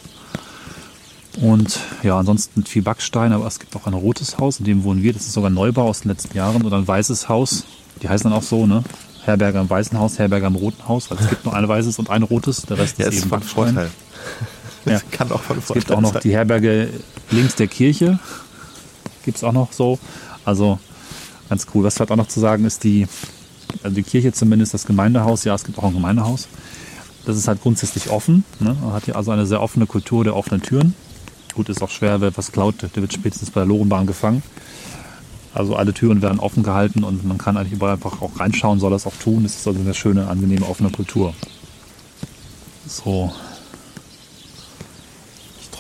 [1.41, 5.03] Und ja, ansonsten viel Backstein, aber es gibt auch ein rotes Haus, in dem wohnen
[5.03, 5.13] wir.
[5.13, 6.63] Das ist sogar ein Neubau aus den letzten Jahren.
[6.63, 7.65] Oder ein weißes Haus.
[8.03, 8.83] Die heißen dann auch so, ne?
[9.25, 12.11] Herberger im weißen Haus, Herberger im roten Haus, weil es gibt nur ein weißes und
[12.11, 13.75] ein rotes, der Rest Ja, ist ist eben Backstein.
[13.75, 13.91] Vorteil.
[14.87, 14.99] Ja.
[15.11, 16.23] Kann auch von Es gibt auch noch sein.
[16.25, 16.89] die Herberge
[17.31, 18.19] links der Kirche.
[19.25, 19.99] Gibt es auch noch so.
[20.47, 20.79] Also
[21.51, 21.85] ganz cool.
[21.85, 23.07] Was vielleicht auch noch zu sagen ist, die,
[23.83, 26.49] also die Kirche zumindest, das Gemeindehaus, ja, es gibt auch ein Gemeindehaus.
[27.27, 28.45] Das ist halt grundsätzlich offen.
[28.59, 28.75] Ne?
[28.83, 30.95] Man hat hier also eine sehr offene Kultur der offenen Türen.
[31.55, 34.43] Gut, ist auch schwer, wer was klaut, der wird spätestens bei der Lorenbahn gefangen.
[35.53, 38.93] Also alle Türen werden offen gehalten und man kann eigentlich überall einfach auch reinschauen, soll
[38.93, 39.45] das auch tun.
[39.45, 41.35] Es ist also eine schöne, angenehme, offene Kultur.
[42.87, 43.33] So.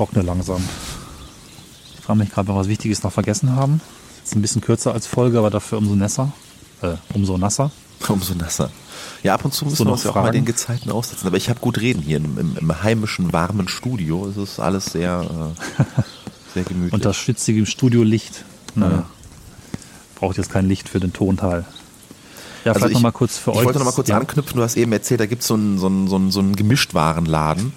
[0.00, 0.64] Ich trockne langsam.
[1.98, 3.82] Ich frage mich gerade, ob wir was Wichtiges noch vergessen haben.
[4.24, 6.32] Ist ein bisschen kürzer als Folge, aber dafür umso nasser.
[6.80, 7.70] Äh, umso nasser.
[8.08, 8.70] Umso nasser.
[9.22, 11.26] Ja, ab und zu müssen So wir uns ja auch mal den Gezeiten aussetzen.
[11.26, 14.26] Aber ich habe gut reden hier im, im, im heimischen, warmen Studio.
[14.26, 15.84] Es ist alles sehr, äh,
[16.54, 16.94] sehr gemütlich.
[16.94, 18.46] Unter schwitzigem Studiolicht.
[18.74, 18.90] Naja.
[18.96, 19.06] Ja.
[20.14, 21.66] Braucht jetzt kein Licht für den Tonteil.
[22.64, 23.64] Ja, Also vielleicht ich- noch mal kurz für ich euch.
[23.66, 24.16] wollte noch mal kurz ja.
[24.16, 24.56] anknüpfen.
[24.56, 27.74] Du hast eben erzählt, da gibt so es so einen, so einen, so einen Gemischtwarenladen.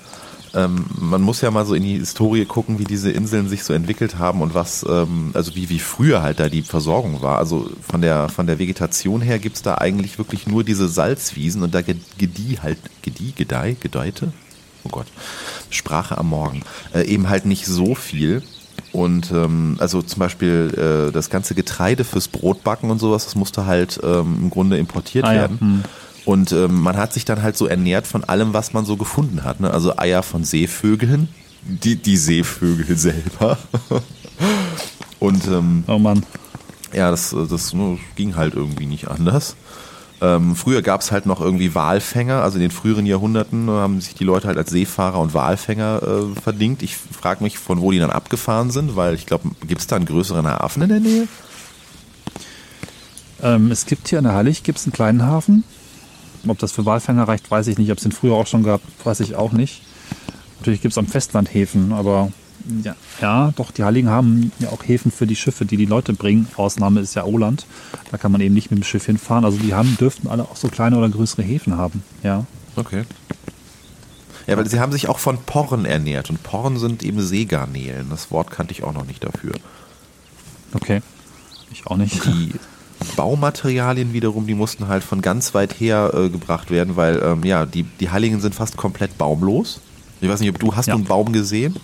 [0.56, 3.74] Ähm, man muss ja mal so in die Historie gucken, wie diese Inseln sich so
[3.74, 7.40] entwickelt haben und was, ähm, also wie, wie früher halt da die Versorgung war.
[7.40, 11.74] Also von der, von der Vegetation her gibt's da eigentlich wirklich nur diese Salzwiesen und
[11.74, 14.32] da ge- gedieh halt, gedieh, gedeih, gedeihte?
[14.84, 15.08] Oh Gott,
[15.70, 16.62] Sprache am Morgen.
[16.94, 18.44] Äh, eben halt nicht so viel.
[18.92, 23.66] Und ähm, also zum Beispiel äh, das ganze Getreide fürs Brotbacken und sowas, das musste
[23.66, 25.60] halt ähm, im Grunde importiert Ah ja, werden.
[25.60, 25.84] hm.
[26.26, 29.44] Und ähm, man hat sich dann halt so ernährt von allem, was man so gefunden
[29.44, 29.60] hat.
[29.60, 29.72] Ne?
[29.72, 31.28] Also Eier von Seevögeln,
[31.64, 33.58] die, die Seevögel selber.
[35.20, 36.26] Und ähm, Oh Mann.
[36.94, 39.56] ja, das, das ne, ging halt irgendwie nicht anders.
[40.22, 44.00] Ähm, früher gab es halt noch irgendwie Walfänger, also in den früheren Jahrhunderten äh, haben
[44.00, 46.82] sich die Leute halt als Seefahrer und Walfänger äh, verdingt.
[46.84, 49.98] Ich frage mich, von wo die dann abgefahren sind, weil ich glaube, gibt es da
[49.98, 51.28] einen größeren Hafen in der Nähe?
[53.42, 55.66] Ähm, es gibt hier in der Hallig gibt's einen kleinen Hafen.
[56.48, 57.92] Ob das für Walfänger reicht, weiß ich nicht.
[57.92, 59.82] Ob es den früher auch schon gab, weiß ich auch nicht.
[60.60, 62.32] Natürlich gibt es am Festland Häfen, aber
[62.84, 66.14] ja, ja, doch, die Halligen haben ja auch Häfen für die Schiffe, die die Leute
[66.14, 66.48] bringen.
[66.56, 67.66] Ausnahme ist ja Oland.
[68.12, 69.44] Da kann man eben nicht mit dem Schiff hinfahren.
[69.44, 72.04] Also die haben, dürften alle auch so kleine oder größere Häfen haben.
[72.24, 72.46] Ja.
[72.76, 73.04] Okay.
[74.48, 78.10] Ja, weil sie haben sich auch von Porren ernährt und Porren sind eben Seegarnelen.
[78.10, 79.54] Das Wort kannte ich auch noch nicht dafür.
[80.74, 81.02] Okay.
[81.72, 82.26] Ich auch nicht.
[82.26, 82.54] Die
[83.04, 87.66] Baumaterialien wiederum, die mussten halt von ganz weit her äh, gebracht werden, weil ähm, ja,
[87.66, 89.80] die, die Halligen sind fast komplett baumlos.
[90.22, 90.94] Ich weiß nicht, ob du hast Ja.
[90.94, 91.76] du einen Baum gesehen?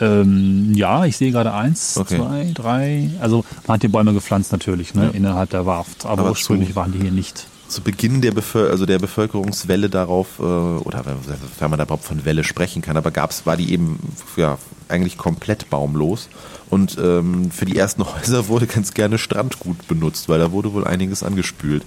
[0.00, 2.16] Ähm, ja, ich sehe gerade eins, Okay.
[2.16, 3.10] zwei, drei.
[3.20, 5.10] Also man hat die Bäume gepflanzt natürlich, ne, Ja.
[5.10, 6.04] innerhalb der Warft.
[6.06, 7.46] Aber, Aber ursprünglich zu- waren die hier nicht.
[7.72, 12.26] Zu Beginn der, Bevöl also der Bevölkerungswelle darauf, äh, oder wenn, man da überhaupt von
[12.26, 13.98] Welle sprechen kann, aber gab's, war die eben
[14.36, 14.58] ja,
[14.88, 16.28] eigentlich komplett baumlos.
[16.68, 20.86] Und ähm, für die ersten Häuser wurde ganz gerne Strandgut benutzt, weil da wurde wohl
[20.86, 21.82] einiges angespült.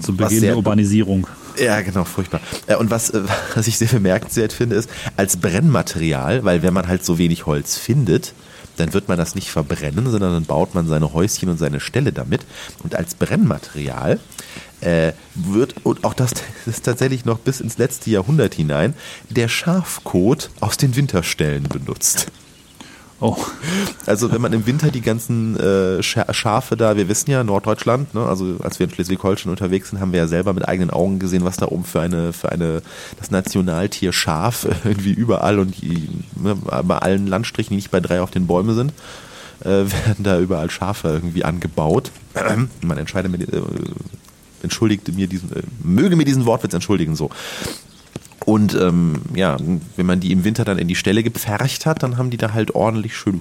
[0.00, 1.28] Zu was Beginn der Urbanisierung.
[1.56, 2.40] Ja, genau, furchtbar.
[2.66, 3.22] Äh, Und was, äh,
[3.54, 7.78] was ich sehr bemerkenswert finde, ist, als Brennmaterial, weil wenn man halt so wenig Holz
[7.78, 8.34] findet,
[8.76, 12.12] dann wird man das nicht verbrennen, sondern dann baut man seine Häuschen und seine Ställe
[12.12, 12.42] damit.
[12.82, 14.20] Und als Brennmaterial
[14.80, 16.32] äh, wird, und auch das
[16.66, 18.94] ist tatsächlich noch bis ins letzte Jahrhundert hinein,
[19.30, 22.26] der Schafkot aus den Winterställen benutzt.
[23.18, 23.36] Oh,
[24.04, 28.12] Also wenn man im Winter die ganzen äh, Scha- Schafe da, wir wissen ja, Norddeutschland,
[28.14, 31.18] ne, also als wir in Schleswig-Holstein unterwegs sind, haben wir ja selber mit eigenen Augen
[31.18, 32.82] gesehen, was da oben für eine, für eine,
[33.18, 38.20] das Nationaltier Schaf irgendwie überall und die, ne, bei allen Landstrichen, die nicht bei drei
[38.20, 38.92] auf den Bäumen sind.
[39.60, 39.64] äh,
[40.06, 42.10] werden da überall Schafe irgendwie angebaut.
[42.82, 43.62] Man entscheidet mir, äh,
[44.62, 47.30] entschuldigte mir diesen, äh, möge mir diesen Wortwitz entschuldigen, so.
[48.46, 49.56] Und ähm, ja,
[49.96, 52.54] wenn man die im Winter dann in die Stelle gepfercht hat, dann haben die da
[52.54, 53.40] halt ordentlich schön.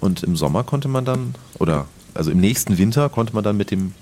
[0.00, 3.70] Und im Sommer konnte man dann, oder also im nächsten Winter konnte man dann mit
[3.70, 3.92] dem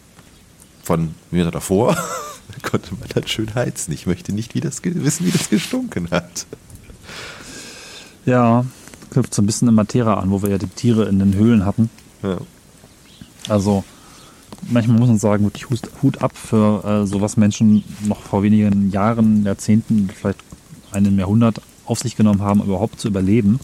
[0.85, 1.97] von Winter davor,
[2.63, 3.93] konnte man dann schön heizen.
[3.93, 6.47] Ich möchte nicht wie das, wissen, wie das gestunken hat.
[8.25, 8.65] Ja,
[9.11, 11.67] knüpft so ein bisschen in Matera an, wo wir ja die Tiere in den Höhlen
[11.67, 11.91] hatten.
[12.23, 12.39] Ja.
[13.49, 13.83] Also
[14.71, 15.67] manchmal muss man sagen, wirklich
[16.03, 20.41] Hut, ab für äh, so Menschen noch vor wenigen Jahren, Jahrzehnten, vielleicht
[20.93, 23.61] einem Jahrhundert auf sich genommen haben, überhaupt zu überleben.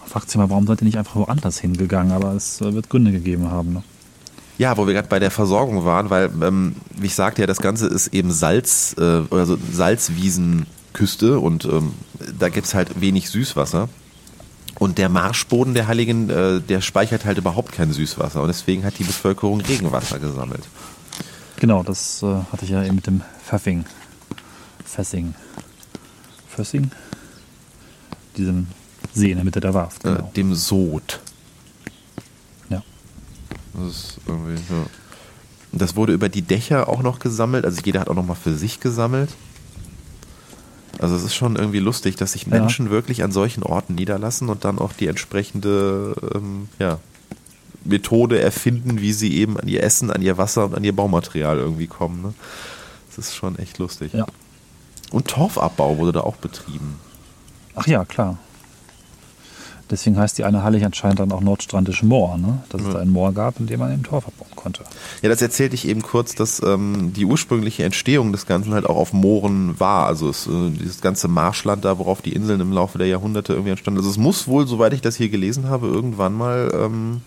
[0.00, 2.12] Man fragt sich mal, warum seid ihr nicht einfach woanders hingegangen?
[2.12, 3.74] Aber es äh, wird Gründe gegeben haben.
[3.74, 3.82] Ne?
[4.58, 7.58] Ja, wo wir gerade bei der Versorgung waren, weil, ähm, wie ich sagte ja, das
[7.58, 11.92] Ganze ist eben Salz, äh, also Salzwiesenküste und ähm,
[12.38, 13.88] da gibt's halt wenig Süßwasser.
[14.80, 18.98] Und der Marschboden der Halligen, äh, der speichert halt überhaupt kein Süßwasser und deswegen hat
[18.98, 20.64] die Bevölkerung Regenwasser gesammelt.
[21.56, 23.84] Genau, das äh, hatte ich ja eben mit dem Pfeffing.
[24.86, 25.34] Fessing.
[26.48, 26.90] Fössing?
[28.38, 28.68] Diesem
[29.12, 30.02] See in der Mitte der Warft.
[30.06, 30.32] Äh, Genau.
[30.34, 31.20] dem Sod.
[32.70, 32.82] Ja.
[33.74, 34.86] Das ist irgendwie, ja.
[35.72, 38.54] Das wurde über die Dächer auch noch gesammelt, also jeder hat auch noch mal für
[38.54, 39.28] sich gesammelt.
[41.00, 42.58] Also es ist schon irgendwie lustig, dass sich Ja.
[42.58, 46.98] Menschen wirklich an solchen Orten niederlassen und dann auch die entsprechende ähm, ja,
[47.84, 51.58] Methode erfinden, wie sie eben an ihr Essen, an ihr Wasser und an ihr Baumaterial
[51.58, 52.20] irgendwie kommen.
[52.22, 52.34] Ne?
[53.08, 54.12] Das ist schon echt lustig.
[54.12, 54.26] Ja.
[55.10, 56.96] Und Torfabbau wurde da auch betrieben.
[57.74, 58.38] Ach ja, klar.
[59.90, 62.62] Deswegen heißt die eine Hallig anscheinend dann auch Nordstrandisch Moor, ne?
[62.68, 64.84] dass es da ein Moor gab, in dem man eben Torf abbauen konnte.
[65.22, 68.96] Ja, das erzählte ich eben kurz, dass ähm, die ursprüngliche Entstehung des Ganzen halt auch
[68.96, 70.06] auf Mooren war.
[70.06, 73.70] Also es, äh, dieses ganze Marschland da, worauf die Inseln im Laufe der Jahrhunderte irgendwie
[73.70, 73.98] entstanden.
[73.98, 77.22] Also es muss wohl, soweit ich das hier gelesen habe, irgendwann mal ähm,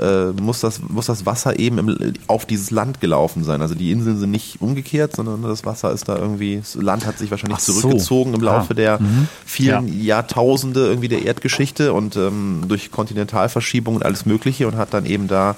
[0.00, 3.60] äh, muss, das, muss das Wasser eben im, auf dieses Land gelaufen sein.
[3.62, 7.18] Also die Inseln sind nicht umgekehrt, sondern das Wasser ist da irgendwie, das Land hat
[7.18, 7.72] sich wahrscheinlich Ach so.
[7.74, 8.74] zurückgezogen im Laufe Ah.
[8.74, 9.28] der Mhm.
[9.44, 10.16] vielen Ja.
[10.16, 15.28] Jahrtausende irgendwie der Erdgeschichte und ähm, durch Kontinentalverschiebung und alles Mögliche und hat dann eben
[15.28, 15.54] da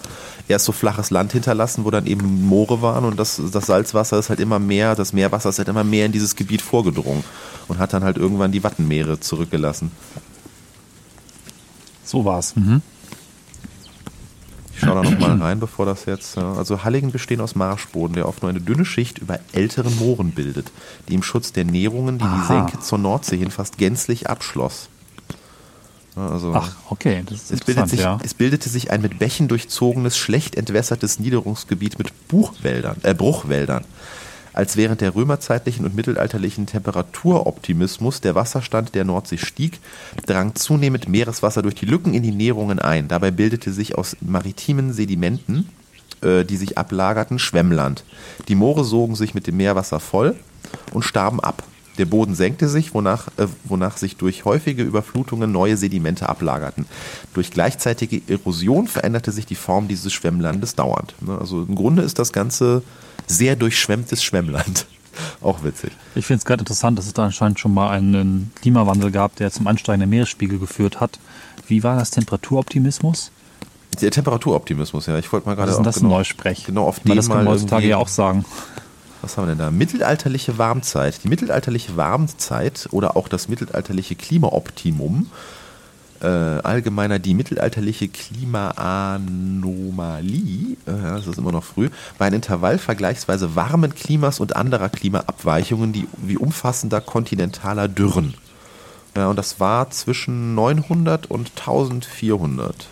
[0.48, 4.28] erst so flaches Land hinterlassen, wo dann eben Moore waren und das, das Salzwasser ist
[4.28, 7.22] halt immer mehr, das Meerwasser ist halt immer mehr in dieses Gebiet vorgedrungen
[7.68, 9.92] und hat dann halt irgendwann die Wattenmeere zurückgelassen.
[12.04, 12.54] So war's.
[12.56, 12.82] Mhm.
[14.82, 16.36] Ich schaue da nochmal rein, bevor das jetzt.
[16.36, 20.72] Also Halligen bestehen aus Marschboden, der oft nur eine dünne Schicht über älteren Mooren bildet,
[21.08, 22.66] die im Schutz der Nährungen, die die Aha.
[22.66, 24.88] Senke zur Nordsee hin fast gänzlich abschloss.
[26.16, 28.18] Also Ach, okay, das ist es, bildet interessant, sich, ja.
[28.24, 33.84] es bildete sich ein mit Bächen durchzogenes, schlecht entwässertes Niederungsgebiet mit Buchwäldern, äh, Bruchwäldern.
[34.52, 39.80] Als während der römerzeitlichen und mittelalterlichen Temperaturoptimismus der Wasserstand der Nordsee stieg,
[40.26, 43.08] drang zunehmend Meereswasser durch die Lücken in die Nährungen ein.
[43.08, 45.68] Dabei bildete sich aus maritimen Sedimenten,
[46.22, 48.04] äh, die sich ablagerten, Schwemmland.
[48.48, 50.36] Die Moore sogen sich mit dem Meerwasser voll
[50.92, 51.62] und starben ab.
[51.98, 56.86] Der Boden senkte sich, wonach, äh, wonach sich durch häufige Überflutungen neue Sedimente ablagerten.
[57.34, 61.14] Durch gleichzeitige Erosion veränderte sich die Form dieses Schwemmlandes dauernd.
[61.20, 62.82] Ne, Also im Grunde ist das Ganze
[63.26, 64.86] sehr durchschwemmtes Schwemmland.
[65.42, 65.92] Auch witzig.
[66.14, 69.50] Ich finde es gerade interessant, dass es da anscheinend schon mal einen Klimawandel gab, der
[69.50, 71.18] zum ansteigenden Meeresspiegel geführt hat.
[71.68, 73.30] Wie war das Temperaturoptimismus?
[74.00, 75.18] Der Temperaturoptimismus, ja.
[75.18, 76.64] Ich wollte mal Was gerade ist denn das ein genau, Neusprech?
[76.64, 78.46] genau auf Weil den das kann mal man heutzutage ja auch sagen.
[79.22, 79.70] Was haben wir denn da?
[79.70, 81.22] Mittelalterliche Warmzeit.
[81.22, 85.30] Die mittelalterliche Warmzeit oder auch das mittelalterliche Klimaoptimum,
[86.20, 93.54] äh, allgemeiner die mittelalterliche Klimaanomalie, äh, das ist immer noch früh, war ein Intervall vergleichsweise
[93.54, 98.34] warmen Klimas und anderer Klimaabweichungen, die wie umfassender kontinentaler Dürren.
[99.16, 102.88] Ja, und das war zwischen 900 und 1400.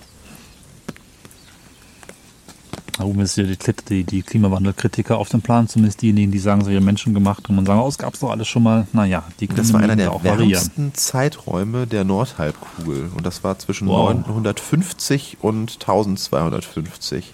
[3.00, 3.56] Da oben ist hier die,
[3.88, 7.56] die, die Klimawandelkritiker auf dem Plan, zumindest diejenigen, die sagen, so ja Menschen gemacht und
[7.56, 8.86] man sagen, oh, es gab doch alles schon mal.
[8.92, 13.08] Naja, die können Das war einer der wärmsten Zeiträume der Nordhalbkugel.
[13.16, 14.12] Und das war zwischen Wow.
[14.26, 17.32] 950 und 1250.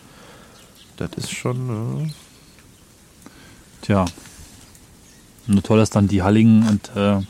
[0.99, 2.05] Das ist schon.
[2.05, 2.11] Äh,
[3.83, 4.05] Tja.
[5.49, 7.23] Nur toll, dass dann die Halligen und äh,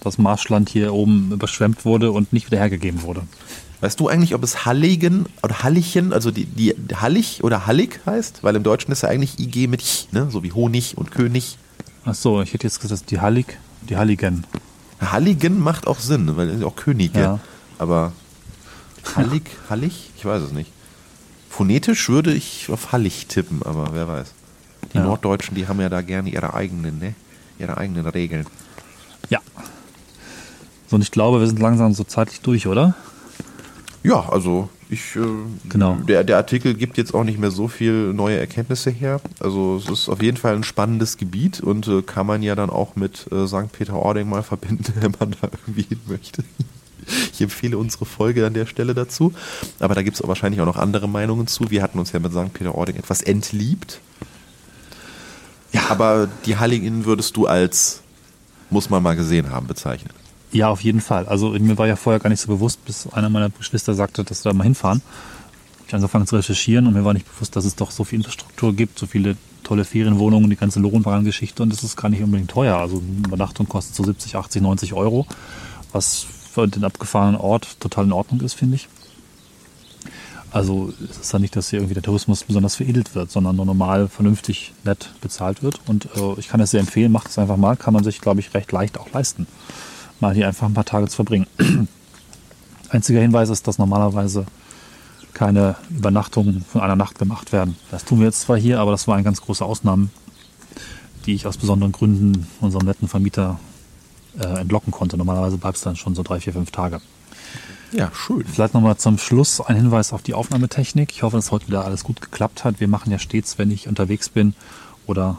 [0.00, 3.22] das Marschland hier oben überschwemmt wurde und nicht wieder hergegeben wurde.
[3.80, 8.42] Weißt du eigentlich, ob es Halligen oder Hallichen, also die, die Hallig oder Hallig heißt?
[8.42, 10.28] Weil im Deutschen ist ja eigentlich IG mit Ich, ne?
[10.30, 11.56] so wie Honig und König.
[12.04, 13.58] Ach so, ich hätte jetzt gesagt, die Hallig,
[13.88, 14.44] die Halligen.
[15.00, 17.20] Halligen macht auch Sinn, weil es sind auch Könige.
[17.20, 17.40] Ja.
[17.78, 18.12] Aber
[19.16, 20.10] Hallig, Hallig?
[20.16, 20.70] Ich weiß es nicht.
[21.48, 24.32] Phonetisch würde ich auf Hallig tippen, aber wer weiß.
[24.92, 25.04] Die Ja.
[25.04, 27.14] Norddeutschen, die haben ja da gerne ihre eigenen, ne?
[27.58, 28.46] Ihre eigenen Regeln.
[29.28, 29.40] Ja.
[30.88, 32.94] So, und ich glaube, wir sind langsam so zeitlich durch, oder?
[34.02, 35.20] Ja, also Ich, äh,
[35.68, 35.96] Genau.
[36.08, 39.20] Der, der Artikel gibt jetzt auch nicht mehr so viel neue Erkenntnisse her.
[39.38, 42.70] Also es ist auf jeden Fall ein spannendes Gebiet und äh, kann man ja dann
[42.70, 43.72] auch mit äh, St.
[43.72, 46.42] Peter-Ording mal verbinden, wenn man da irgendwie hin möchte.
[47.32, 49.32] Ich empfehle unsere Folge an der Stelle dazu.
[49.78, 51.70] Aber da gibt es wahrscheinlich auch noch andere Meinungen zu.
[51.70, 52.52] Wir hatten uns ja mit St.
[52.52, 54.00] Peter-Ording etwas entliebt.
[55.72, 55.82] Ja.
[55.88, 58.02] Aber die Halligen würdest du als
[58.70, 60.12] muss man mal gesehen haben bezeichnen.
[60.52, 61.26] Ja, auf jeden Fall.
[61.26, 64.44] Also mir war ja vorher gar nicht so bewusst, bis einer meiner Geschwister sagte, dass
[64.44, 65.00] wir da mal hinfahren.
[65.86, 68.74] Ich angefangen zu recherchieren und mir war nicht bewusst, dass es doch so viel Infrastruktur
[68.74, 72.76] gibt, so viele tolle Ferienwohnungen, die ganze Lorenbahn-Geschichte und das ist gar nicht unbedingt teuer.
[72.76, 75.26] Also Übernachtung kostet so 70, 80, 90 Euro,
[75.92, 78.88] was für den abgefahrenen Ort total in Ordnung ist, finde ich.
[80.52, 83.66] Also es ist ja nicht, dass hier irgendwie der Tourismus besonders veredelt wird, sondern nur
[83.66, 85.80] normal, vernünftig, nett bezahlt wird.
[85.86, 88.40] Und äh, ich kann es sehr empfehlen, macht es einfach mal, kann man sich, glaube
[88.40, 89.46] ich, recht leicht auch leisten,
[90.20, 91.46] mal hier einfach ein paar Tage zu verbringen.
[92.90, 94.46] Einziger Hinweis ist, dass normalerweise
[95.32, 97.76] keine Übernachtungen von einer Nacht gemacht werden.
[97.90, 100.08] Das tun wir jetzt zwar hier, aber das war eine ganz große Ausnahme,
[101.24, 103.58] die ich aus besonderen Gründen unserem netten Vermieter
[104.38, 105.16] äh, entlocken konnte.
[105.16, 107.00] Normalerweise bleibt es dann schon so drei, vier, fünf Tage.
[107.92, 108.44] Ja, schön.
[108.44, 111.10] Vielleicht nochmal zum Schluss ein Hinweis auf die Aufnahmetechnik.
[111.10, 112.78] Ich hoffe, dass heute wieder alles gut geklappt hat.
[112.78, 114.54] Wir machen ja stets, wenn ich unterwegs bin
[115.06, 115.38] oder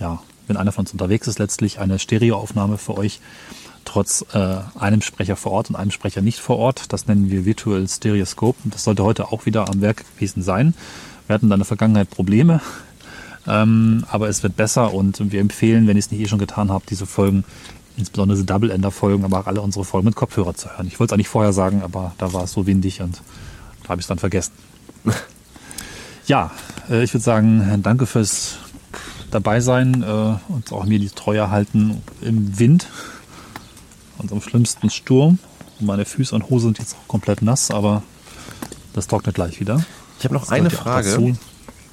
[0.00, 3.20] ja, wenn einer von uns unterwegs ist, letztlich eine Stereoaufnahme für euch,
[3.94, 6.92] trotz äh, einem Sprecher vor Ort und einem Sprecher nicht vor Ort.
[6.92, 8.58] Das nennen wir Virtual Stereoscope.
[8.64, 10.74] Das sollte heute auch wieder am Werk gewesen sein.
[11.28, 12.60] Wir hatten da in der Vergangenheit Probleme,
[13.46, 16.72] ähm, aber es wird besser und wir empfehlen, wenn ihr es nicht eh schon getan
[16.72, 17.44] habt, diese Folgen
[17.96, 20.88] insbesondere diese Double-Ender-Folgen, aber auch alle unsere Folgen mit Kopfhörer zu hören.
[20.88, 23.22] Ich wollte es eigentlich vorher sagen, aber da war es so windig und
[23.84, 24.54] da habe ich es dann vergessen.
[26.26, 26.50] ja,
[26.90, 28.56] äh, ich würde sagen, danke fürs
[29.30, 32.88] dabei sein äh, und auch mir die Treue halten im Wind,
[34.24, 35.38] unserem schlimmsten Sturm.
[35.80, 38.02] Meine Füße und Hose sind jetzt auch komplett nass, aber
[38.92, 39.84] das trocknet gleich wieder.
[40.18, 41.36] Ich habe noch Das eine Frage.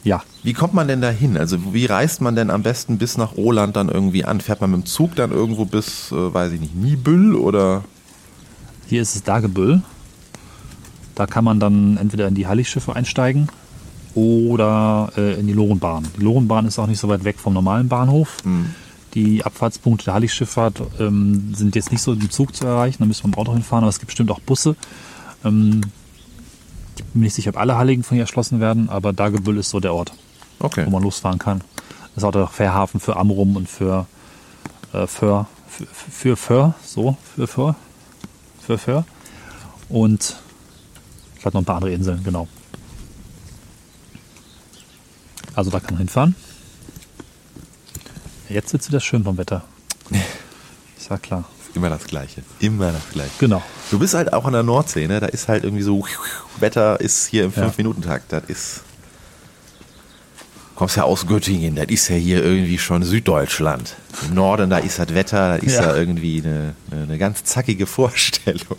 [0.03, 1.37] Ja, Wie kommt man denn da hin?
[1.37, 4.41] Also wie reist man denn am besten bis nach Roland dann irgendwie an?
[4.41, 7.83] Fährt man mit dem Zug dann irgendwo bis, äh, weiß ich nicht, Nibül oder?
[8.87, 9.83] Hier ist es Dagebüll.
[11.13, 13.49] Da kann man dann entweder in die Heiligschiffe einsteigen
[14.15, 16.07] oder äh, in die Lorenbahn.
[16.17, 18.37] Die Lorenbahn ist auch nicht so weit weg vom normalen Bahnhof.
[19.13, 23.23] Die Abfahrtspunkte der Heiligschifffahrt ähm, sind jetzt nicht so im Zug zu erreichen, da müssen
[23.23, 24.75] wir im Auto hinfahren, aber es gibt bestimmt auch Busse.
[25.43, 25.81] Ähm,
[26.95, 29.69] ich bin mir nicht sicher, ob alle Heiligen von hier erschlossen werden, aber Dagebüll ist
[29.69, 30.13] so der Ort,
[30.59, 30.85] Okay.
[30.85, 31.59] wo man losfahren kann.
[32.13, 34.05] Das ist auch der Fährhafen für Amrum und für
[34.93, 37.75] äh, Föhr, für, für Föhr, so, für Föhr,
[38.65, 39.05] für Föhr.
[39.89, 40.37] Und
[41.37, 42.47] vielleicht noch ein paar andere Inseln, genau.
[45.53, 46.35] Also da kann man hinfahren.
[48.51, 49.63] Jetzt wird es wieder schön vom Wetter.
[50.97, 51.45] Ist ja klar.
[51.73, 52.43] Immer das Gleiche.
[52.59, 53.31] Immer das Gleiche.
[53.39, 53.63] Genau.
[53.91, 55.19] Du bist halt auch an der Nordsee, ne?
[55.21, 56.05] Da ist halt irgendwie so,
[56.59, 57.63] Wetter ist hier im Ja.
[57.67, 58.31] 5-Minuten-Takt.
[58.33, 58.81] Das ist.
[60.75, 63.95] Kommst ja aus Göttingen, das ist ja hier irgendwie schon Süddeutschland.
[64.27, 65.95] Im Norden, da ist das Wetter, das ist ja, Ja.
[65.95, 68.77] irgendwie eine, eine ganz zackige Vorstellung.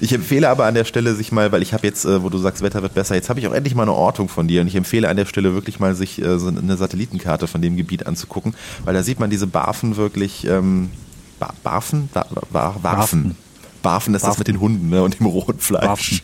[0.00, 2.38] Ich empfehle aber an der Stelle sich mal, weil ich habe jetzt, äh, wo du
[2.38, 4.66] sagst, Wetter wird besser, jetzt habe ich auch endlich mal eine Ortung von dir und
[4.66, 8.06] ich empfehle an der Stelle wirklich mal sich äh, so eine Satellitenkarte von dem Gebiet
[8.06, 10.90] anzugucken, weil da sieht man diese Barfen wirklich, ähm,
[11.38, 12.08] Ba- Barfen?
[12.12, 12.82] Ba Ba Barfen.
[12.82, 13.36] Barfen.
[13.82, 14.40] Barfen, das ist das Barfen.
[14.40, 15.84] mit den Hunden ne, und dem roten Fleisch.
[15.86, 16.20] Barfen.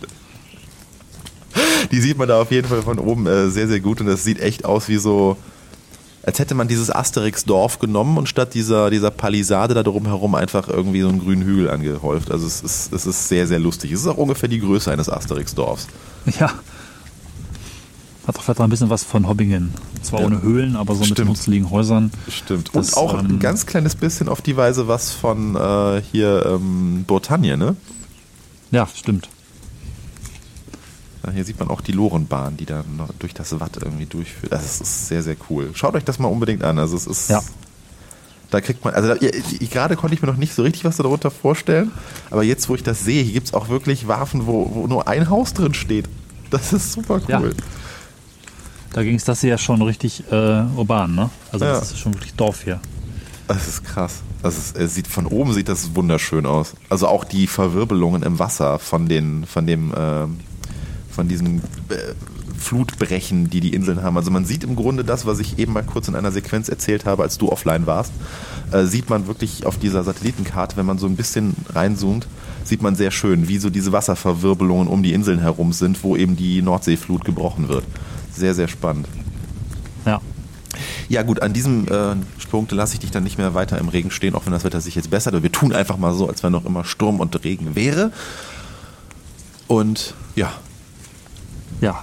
[1.93, 4.23] Die sieht man da auf jeden Fall von oben äh, sehr, sehr gut und das
[4.25, 5.37] sieht echt aus wie so,
[6.29, 11.01] als hätte man dieses Asterix-Dorf genommen und statt dieser, dieser Palisade da drumherum einfach irgendwie
[11.01, 12.31] so einen grünen Hügel angehäuft.
[12.31, 13.93] Also es ist, es ist sehr, sehr lustig.
[13.93, 15.87] Es ist auch ungefähr die Größe eines Asterix-Dorfs.
[16.39, 16.53] Ja.
[18.27, 19.73] Hat auch vielleicht noch ein bisschen was von Hobbingen.
[20.03, 20.27] Zwar Ja.
[20.27, 21.29] ohne Höhlen, aber so mit Stimmt.
[21.31, 22.11] nutzligen Häusern.
[22.31, 22.69] Stimmt.
[22.75, 26.45] Das, und auch ein ähm, ganz kleines bisschen auf die Weise was von äh, hier
[26.45, 27.75] ähm, Bretagne, ne?
[28.71, 29.31] Ja, stimmt.
[31.27, 32.85] Ja, hier sieht man auch die Lorenbahn, die da
[33.19, 34.53] durch das Watt irgendwie durchführt.
[34.53, 35.71] Das ist sehr, sehr cool.
[35.75, 36.79] Schaut euch das mal unbedingt an.
[36.79, 37.29] Also es ist.
[37.31, 37.43] Ja.
[38.51, 39.31] Da kriegt man, also ja,
[39.71, 41.91] gerade konnte ich mir noch nicht so richtig was darunter vorstellen,
[42.31, 45.07] aber jetzt, wo ich das sehe, hier gibt es auch wirklich Waffen, wo, wo nur
[45.07, 46.07] ein Haus drin steht.
[46.51, 47.41] Das ist super Ja.
[47.41, 47.55] cool.
[48.95, 51.29] Da ging es das hier ja schon richtig äh, urban, ne?
[51.53, 51.73] Also Ja.
[51.73, 52.81] das ist schon wirklich Dorf hier.
[53.49, 54.23] Das ist krass.
[54.43, 56.73] Das ist, es sieht, von oben sieht das wunderschön aus.
[56.89, 60.41] Also auch die Verwirbelungen im Wasser von den, von dem, ähm,
[61.11, 62.15] von diesen äh,
[62.59, 64.17] Flutbrechen, die die Inseln haben.
[64.17, 67.07] Also man sieht im Grunde das, was ich eben mal kurz in einer Sequenz erzählt
[67.07, 68.13] habe, als du offline warst,
[68.73, 72.27] äh, sieht man wirklich auf dieser Satellitenkarte, wenn man so ein bisschen reinzoomt,
[72.65, 76.37] sieht man sehr schön, wie so diese Wasserverwirbelungen um die Inseln herum sind, wo eben
[76.37, 77.85] die Nordseeflut gebrochen wird.
[78.35, 79.07] Sehr, sehr spannend.
[80.05, 80.21] Ja.
[81.09, 82.17] Ja gut, an diesem äh,
[82.51, 84.81] Punkt lasse ich dich dann nicht mehr weiter im Regen stehen, auch wenn das Wetter
[84.81, 85.35] sich jetzt bessert.
[85.35, 88.13] Aber wir tun einfach mal so, als wenn noch immer Sturm und Regen wäre.
[89.67, 90.53] Und ja,
[91.81, 92.03] Ja,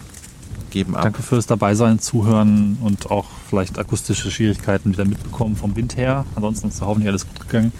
[0.71, 1.03] geben ab.
[1.03, 6.25] danke fürs Dabeisein, Zuhören und auch vielleicht akustische Schwierigkeiten wieder mitbekommen vom Wind her.
[6.35, 7.71] Ansonsten ist da hoffentlich alles gut gegangen.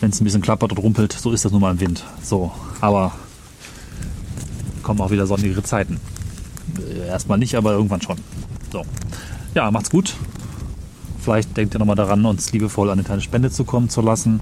[0.00, 2.04] Wenn es ein bisschen klappert und rumpelt, so ist das nun mal im Wind.
[2.22, 3.12] So, aber
[4.82, 6.00] kommen auch wieder sonnigere Zeiten.
[6.78, 8.18] Äh, Erstmal nicht, aber irgendwann schon.
[8.72, 8.84] So.
[9.54, 10.14] Ja, macht's gut.
[11.20, 14.40] Vielleicht denkt ihr nochmal daran, uns liebevoll eine kleine Spende zukommen zu lassen.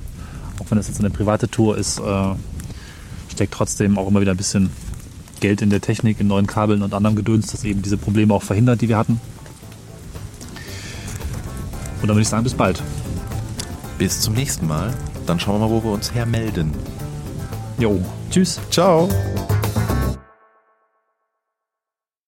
[0.59, 2.35] Auch wenn das jetzt eine private Tour ist, äh,
[3.33, 4.71] steckt trotzdem auch immer wieder ein bisschen
[5.45, 8.43] Geld in der Technik, in neuen Kabeln und anderem Gedöns, das eben diese Probleme auch
[8.43, 9.21] verhindert, die wir hatten.
[12.01, 12.83] Und dann würde ich sagen, bis bald.
[13.99, 14.95] Bis zum nächsten Mal.
[15.27, 16.73] Dann schauen wir mal, wo wir uns hermelden.
[17.79, 18.59] Jo, tschüss.
[18.71, 19.11] Ciao.